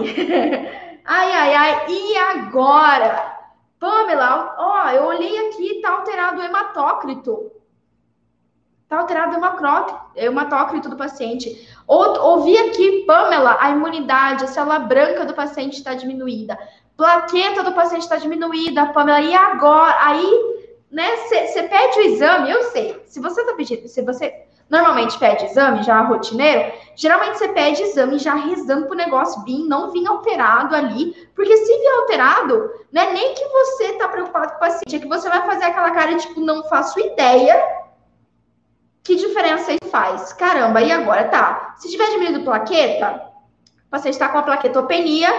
[1.03, 1.85] Ai, ai, ai.
[1.89, 3.41] E agora?
[3.79, 7.51] Pamela, ó, eu olhei aqui, tá alterado o hematócrito.
[8.87, 9.39] Tá alterado o
[10.15, 11.67] hematócrito do paciente.
[11.87, 16.59] Ouvi aqui, Pamela, a imunidade, a célula branca do paciente está diminuída.
[17.01, 19.21] Plaqueta do paciente está diminuída, Pamela.
[19.21, 19.95] E agora?
[20.01, 23.01] Aí, né, você pede o exame, eu sei.
[23.07, 28.19] Se você tá pedindo, se você normalmente pede exame já rotineiro, geralmente você pede exame
[28.19, 33.13] já rezando pro negócio vir, não vir alterado ali, porque se vir alterado, não é
[33.13, 36.15] nem que você tá preocupado com o paciente, é que você vai fazer aquela cara
[36.17, 37.81] tipo, não faço ideia
[39.03, 40.33] que diferença isso faz.
[40.33, 41.23] Caramba, e agora?
[41.29, 43.23] Tá, se tiver diminuído plaqueta,
[43.87, 45.29] o paciente está com a plaquetopenia,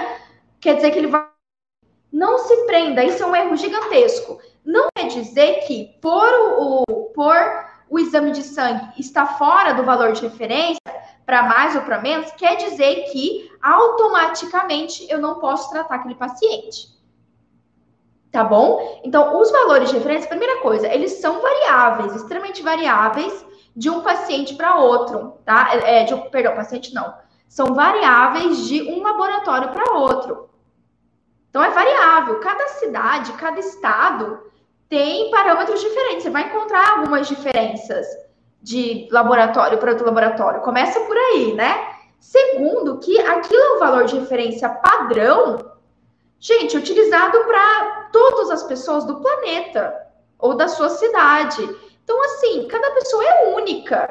[0.60, 1.31] quer dizer que ele vai
[2.12, 4.38] não se prenda, isso é um erro gigantesco.
[4.64, 6.84] Não quer dizer que por o,
[7.14, 7.36] por
[7.88, 10.80] o exame de sangue está fora do valor de referência,
[11.24, 16.92] para mais ou para menos, quer dizer que automaticamente eu não posso tratar aquele paciente.
[18.30, 19.00] Tá bom?
[19.04, 23.44] Então, os valores de referência, primeira coisa, eles são variáveis, extremamente variáveis
[23.76, 25.70] de um paciente para outro, tá?
[25.74, 27.14] É, de, perdão, paciente não.
[27.48, 30.48] São variáveis de um laboratório para outro.
[31.52, 32.40] Então é variável.
[32.40, 34.40] Cada cidade, cada estado
[34.88, 36.22] tem parâmetros diferentes.
[36.22, 38.06] Você vai encontrar algumas diferenças
[38.62, 40.62] de laboratório para outro laboratório.
[40.62, 41.90] Começa por aí, né?
[42.18, 45.58] Segundo, que aquilo é um valor de referência padrão,
[46.40, 49.94] gente, utilizado para todas as pessoas do planeta
[50.38, 51.62] ou da sua cidade.
[52.02, 54.08] Então, assim, cada pessoa é única.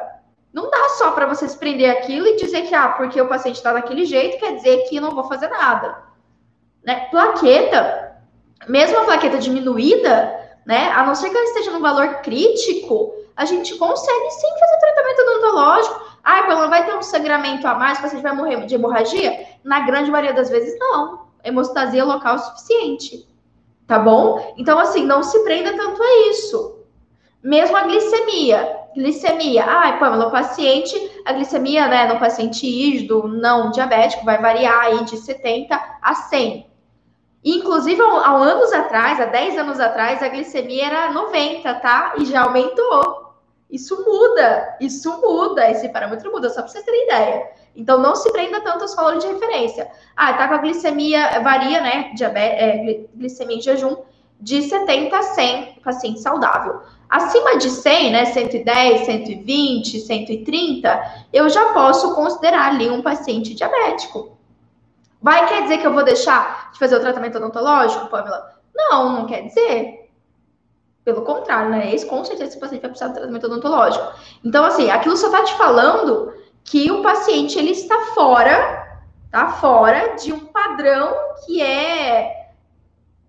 [0.54, 3.56] Não dá só para você se prender aquilo e dizer que, ah, porque o paciente
[3.56, 6.11] está daquele jeito, quer dizer que não vou fazer nada.
[6.84, 7.08] Né?
[7.12, 8.18] Plaqueta,
[8.68, 10.92] mesmo a plaqueta diminuída, né?
[10.92, 15.22] A não ser que ela esteja no valor crítico, a gente consegue sim fazer tratamento
[15.22, 16.12] odontológico.
[16.24, 19.48] Ah, quando vai ter um sangramento a mais, o paciente vai morrer de hemorragia?
[19.64, 21.26] Na grande maioria das vezes, não.
[21.44, 23.28] Hemostasia local é suficiente.
[23.88, 24.54] Tá bom?
[24.58, 26.80] Então, assim, não se prenda tanto a isso.
[27.44, 28.78] Mesmo a glicemia.
[28.96, 29.66] Glicemia.
[29.66, 35.04] Ah, Pamela, o paciente, a glicemia, né, no paciente ígido, não diabético, vai variar aí
[35.04, 36.71] de 70 a 100.
[37.44, 42.14] Inclusive, há anos atrás, há 10 anos atrás, a glicemia era 90, tá?
[42.18, 43.32] E já aumentou.
[43.70, 47.50] Isso muda, isso muda, esse parâmetro muda, só para vocês terem ideia.
[47.76, 49.90] Então, não se prenda tanto aos valores de referência.
[50.16, 52.12] Ah, tá com a glicemia, varia, né?
[52.14, 53.96] Diabetes, é, glicemia em jejum,
[54.42, 56.82] de 70 a 100, paciente saudável.
[57.10, 64.38] Acima de 100, né, 110, 120, 130, eu já posso considerar ali um paciente diabético.
[65.22, 68.60] Vai quer dizer que eu vou deixar de fazer o tratamento odontológico, Pamela?
[68.76, 70.10] Não, não quer dizer.
[71.04, 71.94] Pelo contrário, né?
[71.94, 74.14] Esse com certeza esse paciente vai precisar de tratamento odontológico.
[74.44, 79.02] Então, assim, aquilo só tá te falando que o paciente ele está fora,
[79.32, 81.14] tá fora de um padrão
[81.46, 82.50] que é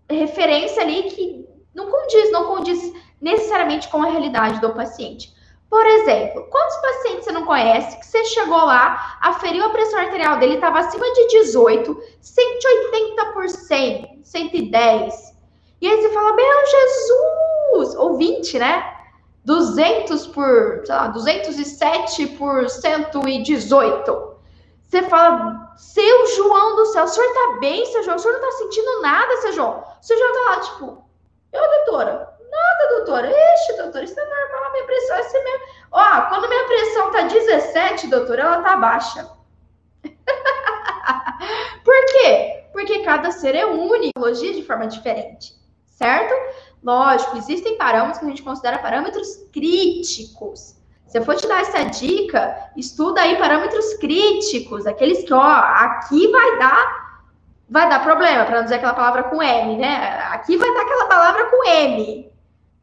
[0.09, 5.35] referência ali que não condiz, não condiz necessariamente com a realidade do paciente.
[5.73, 10.39] Por exemplo, quantos pacientes você não conhece que você chegou lá, aferiu a pressão arterial
[10.39, 15.35] dele, estava acima de 18, 180 por 100, 110.
[15.81, 17.95] E aí você fala, meu Jesus!
[17.97, 18.97] Ou 20, né?
[19.47, 24.35] 200 por, sei lá, 207 por 118.
[24.83, 28.17] Você fala, seu João do céu, o senhor tá bem, seu João?
[28.17, 29.83] O senhor não tá sentindo nada, seu João?
[30.03, 31.05] O senhor já tá lá, tipo,
[31.51, 33.29] eu, doutora, nada, doutora.
[33.29, 35.67] Ixi, doutora, isso é normal, minha pressão é assim mesmo.
[35.91, 39.29] Ó, quando minha pressão tá 17, doutora, ela tá baixa.
[41.85, 42.67] Por quê?
[42.73, 45.55] Porque cada ser é único, logia de forma diferente,
[45.87, 46.33] certo?
[46.83, 50.77] Lógico, existem parâmetros que a gente considera parâmetros críticos.
[51.07, 56.29] Se eu for te dar essa dica, estuda aí parâmetros críticos, aqueles que, ó, aqui
[56.29, 57.03] vai dar
[57.69, 60.19] vai dar problema, para não dizer aquela palavra com M, né?
[60.31, 62.32] Aqui vai dar aquela palavra com M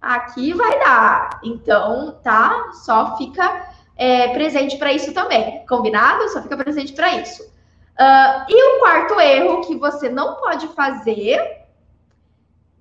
[0.02, 1.40] aqui vai dar.
[1.44, 2.72] Então, tá?
[2.74, 5.66] Só fica é, presente para isso também.
[5.68, 6.30] Combinado?
[6.30, 7.44] Só fica presente para isso.
[7.44, 11.66] Uh, e o quarto erro que você não pode fazer,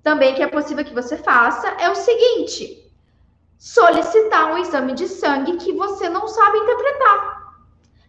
[0.01, 2.89] também que é possível que você faça, é o seguinte:
[3.57, 7.39] solicitar um exame de sangue que você não sabe interpretar.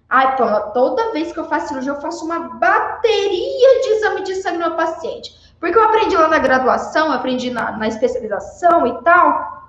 [0.08, 4.58] Ai, toda vez que eu faço cirurgia, eu faço uma bateria de exame de sangue
[4.58, 5.39] no paciente.
[5.60, 9.60] Porque eu aprendi lá na graduação, aprendi na, na especialização e tal,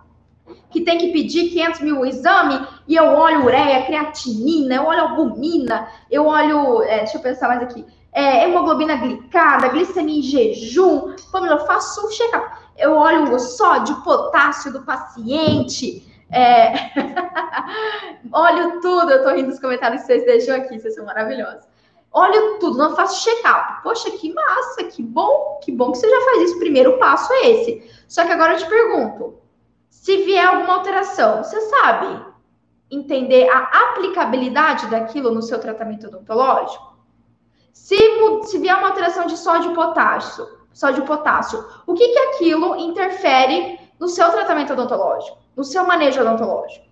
[0.70, 5.90] que tem que pedir 500 mil exame e eu olho ureia, creatinina, eu olho albumina,
[6.10, 11.56] eu olho, é, deixa eu pensar mais aqui, é, hemoglobina glicada, glicemia em jejum, Pamela,
[11.56, 16.72] eu faço um check-up, eu olho o sódio, potássio do paciente, é...
[18.32, 21.71] olho tudo, eu tô rindo dos comentários que vocês deixam aqui, vocês são maravilhosos
[22.12, 23.82] olho tudo, não faço check-up.
[23.84, 26.56] Poxa, que massa, que bom, que bom que você já faz isso.
[26.56, 27.92] O primeiro passo é esse.
[28.08, 29.36] Só que agora eu te pergunto:
[29.90, 32.26] se vier alguma alteração, você sabe
[32.90, 36.92] entender a aplicabilidade daquilo no seu tratamento odontológico?
[37.72, 37.98] Se,
[38.44, 43.80] se vier uma alteração de sódio e potássio, sódio potássio, o que, que aquilo interfere
[44.00, 46.86] no seu tratamento odontológico, no seu manejo odontológico?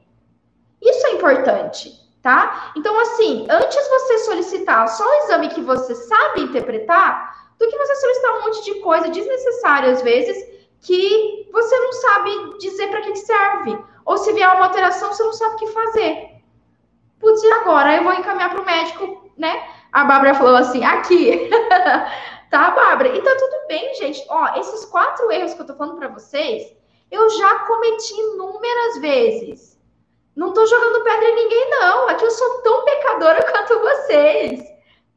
[0.81, 1.91] Isso é importante,
[2.29, 2.71] tá?
[2.75, 7.95] Então, assim, antes você solicitar só o exame que você sabe interpretar, do que você
[7.95, 10.37] solicitar um monte de coisa desnecessária às vezes,
[10.79, 13.83] que você não sabe dizer para que, serve.
[14.05, 16.29] Ou se vier uma alteração, você não sabe o que fazer.
[17.19, 17.95] Putz, e agora?
[17.95, 19.67] Eu vou encaminhar para o médico, né?
[19.91, 21.49] A Bárbara falou assim, aqui.
[22.51, 23.09] tá, Bárbara?
[23.09, 24.23] E tá tudo bem, gente.
[24.29, 26.71] Ó, esses quatro erros que eu tô falando para vocês,
[27.09, 29.68] eu já cometi inúmeras vezes.
[30.35, 32.09] Não tô jogando pedra em ninguém, não.
[32.09, 34.63] Aqui eu sou tão pecadora quanto vocês.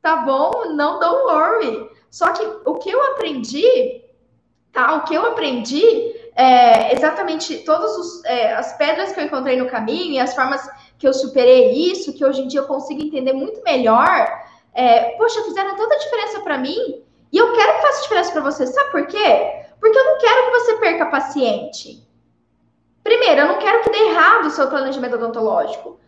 [0.00, 0.74] Tá bom?
[0.74, 1.90] Não don't worry.
[2.10, 4.04] Só que o que eu aprendi,
[4.72, 4.96] tá?
[4.96, 10.14] O que eu aprendi é exatamente todas é, as pedras que eu encontrei no caminho
[10.14, 13.62] e as formas que eu superei isso, que hoje em dia eu consigo entender muito
[13.62, 14.28] melhor.
[14.74, 18.66] É, poxa, fizeram tanta diferença para mim e eu quero que faça diferença para você.
[18.66, 19.64] Sabe por quê?
[19.80, 22.06] Porque eu não quero que você perca paciente.
[23.03, 25.98] Primeiro, eu não quero que dê errado o seu planejamento odontológico.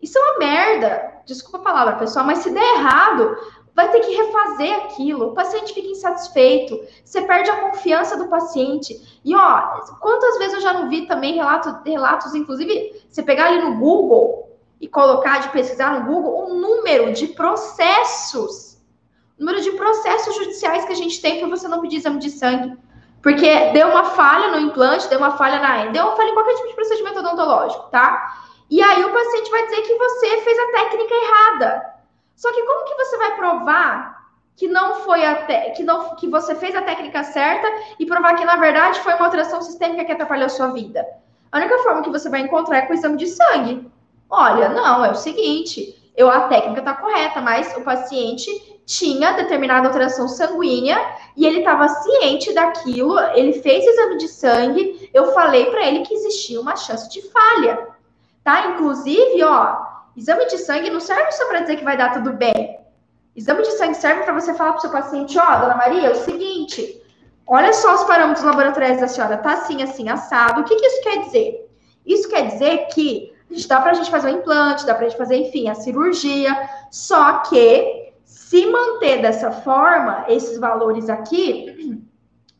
[0.00, 1.22] Isso é uma merda.
[1.24, 3.36] Desculpa a palavra, pessoal, mas se der errado,
[3.74, 5.28] vai ter que refazer aquilo.
[5.28, 6.78] O paciente fica insatisfeito.
[7.04, 9.20] Você perde a confiança do paciente.
[9.24, 9.60] E ó,
[10.00, 14.50] quantas vezes eu já não vi também relatos, relatos inclusive, você pegar ali no Google
[14.80, 18.78] e colocar de pesquisar no Google o número de processos,
[19.38, 22.76] número de processos judiciais que a gente tem para você não pedir exame de sangue.
[23.22, 26.54] Porque deu uma falha no implante, deu uma falha na deu uma falha em qualquer
[26.56, 28.36] tipo de procedimento odontológico, tá?
[28.68, 31.92] E aí o paciente vai dizer que você fez a técnica errada.
[32.34, 34.22] Só que como que você vai provar
[34.56, 35.36] que não foi a
[35.74, 37.68] que não que você fez a técnica certa
[37.98, 41.06] e provar que na verdade foi uma alteração sistêmica que atrapalhou a sua vida?
[41.52, 43.90] A única forma que você vai encontrar é com o exame de sangue.
[44.28, 49.88] Olha, não, é o seguinte, eu a técnica está correta, mas o paciente tinha determinada
[49.88, 50.98] alteração sanguínea
[51.36, 56.14] e ele estava ciente daquilo, ele fez exame de sangue, eu falei para ele que
[56.14, 57.88] existia uma chance de falha,
[58.44, 58.68] tá?
[58.68, 59.78] Inclusive, ó,
[60.16, 62.78] exame de sangue não serve só para dizer que vai dar tudo bem.
[63.34, 66.10] Exame de sangue serve para você falar para o seu paciente, ó, dona Maria, é
[66.10, 67.02] o seguinte,
[67.46, 70.60] olha só os parâmetros laboratoriais da senhora, tá assim, assim, assado.
[70.60, 71.70] O que, que isso quer dizer?
[72.04, 73.32] Isso quer dizer que
[73.68, 76.68] dá para a gente fazer o implante, dá para a gente fazer, enfim, a cirurgia,
[76.90, 78.01] só que
[78.52, 82.04] se manter dessa forma, esses valores aqui,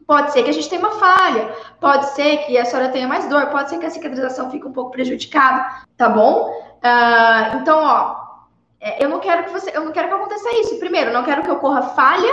[0.07, 3.28] pode ser que a gente tenha uma falha, pode ser que a senhora tenha mais
[3.28, 6.49] dor, pode ser que a cicatrização fique um pouco prejudicada, tá bom?
[6.78, 8.16] Uh, então, ó,
[8.80, 10.78] é, eu não quero que você, eu não quero que aconteça isso.
[10.78, 12.32] Primeiro, não quero que ocorra falha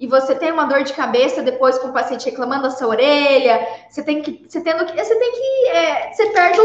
[0.00, 3.68] e você tenha uma dor de cabeça depois com o paciente reclamando da sua orelha,
[3.88, 6.64] você tem que, você tendo que, você tem que, é, você perde o,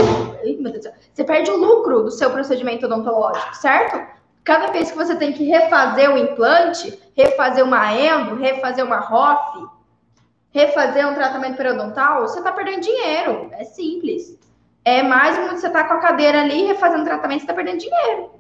[1.14, 4.23] você perde o lucro do seu procedimento odontológico, certo?
[4.44, 9.68] Cada vez que você tem que refazer o implante, refazer uma endo, refazer uma ROF,
[10.52, 13.50] refazer um tratamento periodontal, você está perdendo dinheiro.
[13.54, 14.38] É simples.
[14.84, 18.32] É mais você está com a cadeira ali refazendo tratamento, você está perdendo dinheiro.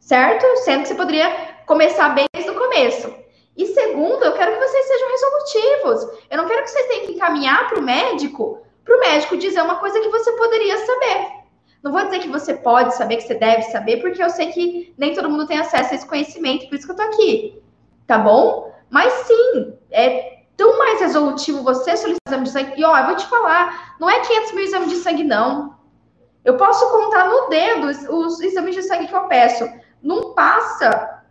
[0.00, 0.44] Certo?
[0.58, 1.30] Sendo que você poderia
[1.66, 3.14] começar bem desde o começo.
[3.56, 6.20] E segundo, eu quero que vocês sejam resolutivos.
[6.30, 9.60] Eu não quero que vocês tenham que encaminhar para o médico, para o médico dizer
[9.60, 11.41] uma coisa que você poderia saber.
[11.82, 14.94] Não vou dizer que você pode saber, que você deve saber, porque eu sei que
[14.96, 17.62] nem todo mundo tem acesso a esse conhecimento, por isso que eu tô aqui.
[18.06, 18.72] Tá bom?
[18.88, 22.80] Mas sim, é tão mais resolutivo você solicitar exame de sangue.
[22.80, 25.76] E ó, eu vou te falar, não é 500 mil exames de sangue, não.
[26.44, 29.68] Eu posso contar no dedo os, os exames de sangue que eu peço.
[30.02, 31.22] Não passa,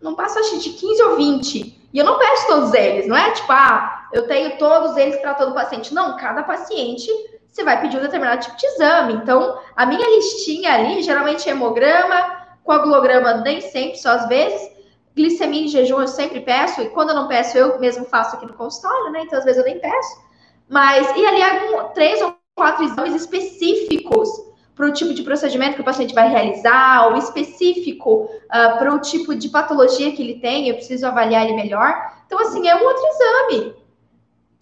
[0.00, 1.88] não passa acho de 15 ou 20.
[1.92, 5.34] E eu não peço todos eles, não é tipo, ah, eu tenho todos eles para
[5.34, 5.94] todo paciente.
[5.94, 7.08] Não, cada paciente
[7.54, 9.12] você vai pedir um determinado tipo de exame.
[9.12, 14.74] Então, a minha listinha ali, geralmente é hemograma, coagulograma nem sempre, só às vezes.
[15.16, 18.46] Glicemia em jejum eu sempre peço, e quando eu não peço, eu mesmo faço aqui
[18.46, 19.22] no consultório, né?
[19.22, 20.24] Então, às vezes eu nem peço.
[20.68, 24.28] Mas, e ali algum, três ou quatro exames específicos
[24.74, 28.98] para o tipo de procedimento que o paciente vai realizar, ou específico uh, para o
[28.98, 31.94] tipo de patologia que ele tem, eu preciso avaliar ele melhor.
[32.26, 33.83] Então, assim, é um outro exame.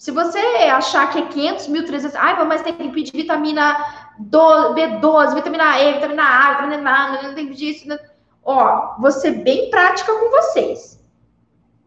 [0.03, 0.37] Se você
[0.69, 5.93] achar que é 500 mil, 300, ai, mas tem que pedir vitamina B12, vitamina E,
[5.93, 7.87] vitamina A, vitamina A, não tem que pedir isso.
[7.87, 7.97] Não.
[8.43, 11.01] Ó, vou ser bem prática com vocês.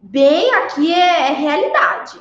[0.00, 2.18] Bem, aqui é, é realidade.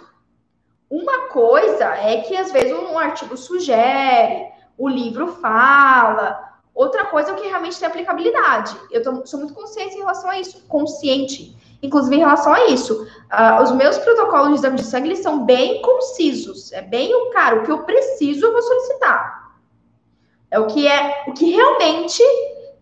[0.90, 7.34] Uma coisa é que às vezes um artigo sugere, o livro fala, outra coisa é
[7.34, 8.78] o que realmente tem aplicabilidade.
[8.92, 11.56] Eu tô, sou muito consciente em relação a isso, consciente
[11.86, 13.04] inclusive em relação a isso.
[13.04, 16.72] Uh, os meus protocolos de exame de sangue eles são bem concisos.
[16.72, 19.54] É bem o cara, o que eu preciso, eu vou solicitar.
[20.52, 22.24] É o que é o que realmente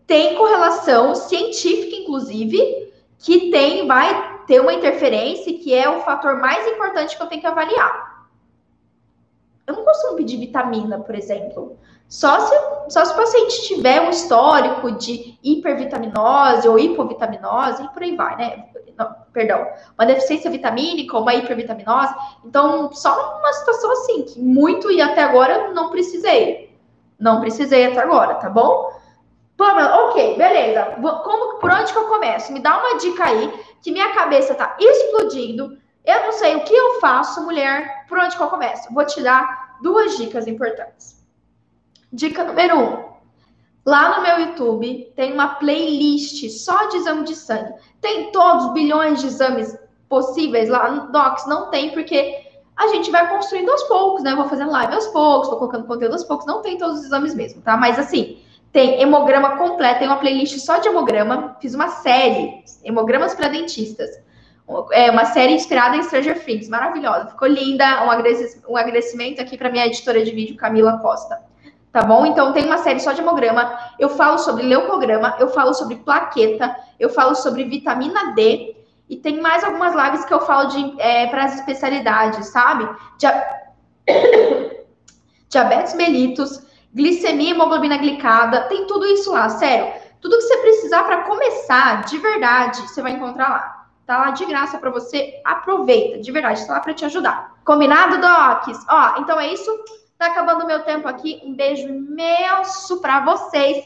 [0.05, 6.67] tem correlação científica, inclusive, que tem, vai ter uma interferência, que é o fator mais
[6.67, 8.27] importante que eu tenho que avaliar.
[9.65, 11.77] Eu não costumo pedir vitamina, por exemplo.
[12.13, 12.55] Só se,
[12.89, 18.35] só se o paciente tiver um histórico de hipervitaminose ou hipovitaminose e por aí vai,
[18.35, 18.65] né?
[18.95, 19.65] Não, perdão,
[19.97, 22.13] uma deficiência vitamínica ou uma hipervitaminose.
[22.45, 26.77] Então, só uma situação assim, que muito e até agora não precisei.
[27.19, 28.91] Não precisei até agora, tá bom?
[29.57, 30.95] Pamela, ok, beleza.
[31.23, 32.53] Como, por onde que eu começo?
[32.53, 33.51] Me dá uma dica aí,
[33.81, 35.75] que minha cabeça tá explodindo.
[36.05, 38.05] Eu não sei o que eu faço, mulher.
[38.07, 38.93] Por onde que eu começo?
[38.93, 41.22] Vou te dar duas dicas importantes.
[42.13, 43.03] Dica número um.
[43.83, 47.73] Lá no meu YouTube tem uma playlist só de exame de sangue.
[47.99, 49.75] Tem todos os bilhões de exames
[50.07, 51.47] possíveis lá no Docs?
[51.47, 52.37] Não tem, porque
[52.77, 54.31] a gente vai construindo aos poucos, né?
[54.31, 56.45] Eu vou fazendo live aos poucos, vou colocando conteúdo aos poucos.
[56.45, 57.75] Não tem todos os exames mesmo, tá?
[57.75, 58.37] Mas assim,
[58.71, 61.57] tem hemograma completo, tem uma playlist só de hemograma.
[61.59, 64.21] Fiz uma série, hemogramas para dentistas.
[64.91, 67.29] É uma série inspirada em Stranger Things, maravilhosa.
[67.29, 68.05] Ficou linda.
[68.69, 71.52] Um agradecimento aqui para minha editora de vídeo, Camila Costa.
[71.93, 72.25] Tá bom?
[72.25, 73.77] Então tem uma série só de hemograma.
[73.99, 78.75] Eu falo sobre leucograma, eu falo sobre plaqueta, eu falo sobre vitamina D
[79.07, 82.89] e tem mais algumas lives que eu falo de é, para as especialidades, sabe?
[83.19, 83.47] Dia...
[85.47, 89.93] Diabetes mellitus, glicemia, hemoglobina glicada, tem tudo isso lá, sério.
[90.19, 93.85] Tudo que você precisar para começar, de verdade, você vai encontrar lá.
[94.07, 97.53] Tá lá de graça para você, aproveita, de verdade, tá lá para te ajudar.
[97.63, 98.83] Combinado, Docs?
[98.89, 99.71] Ó, então é isso.
[100.23, 101.41] Tá acabando meu tempo aqui.
[101.43, 103.85] Um beijo imenso para vocês.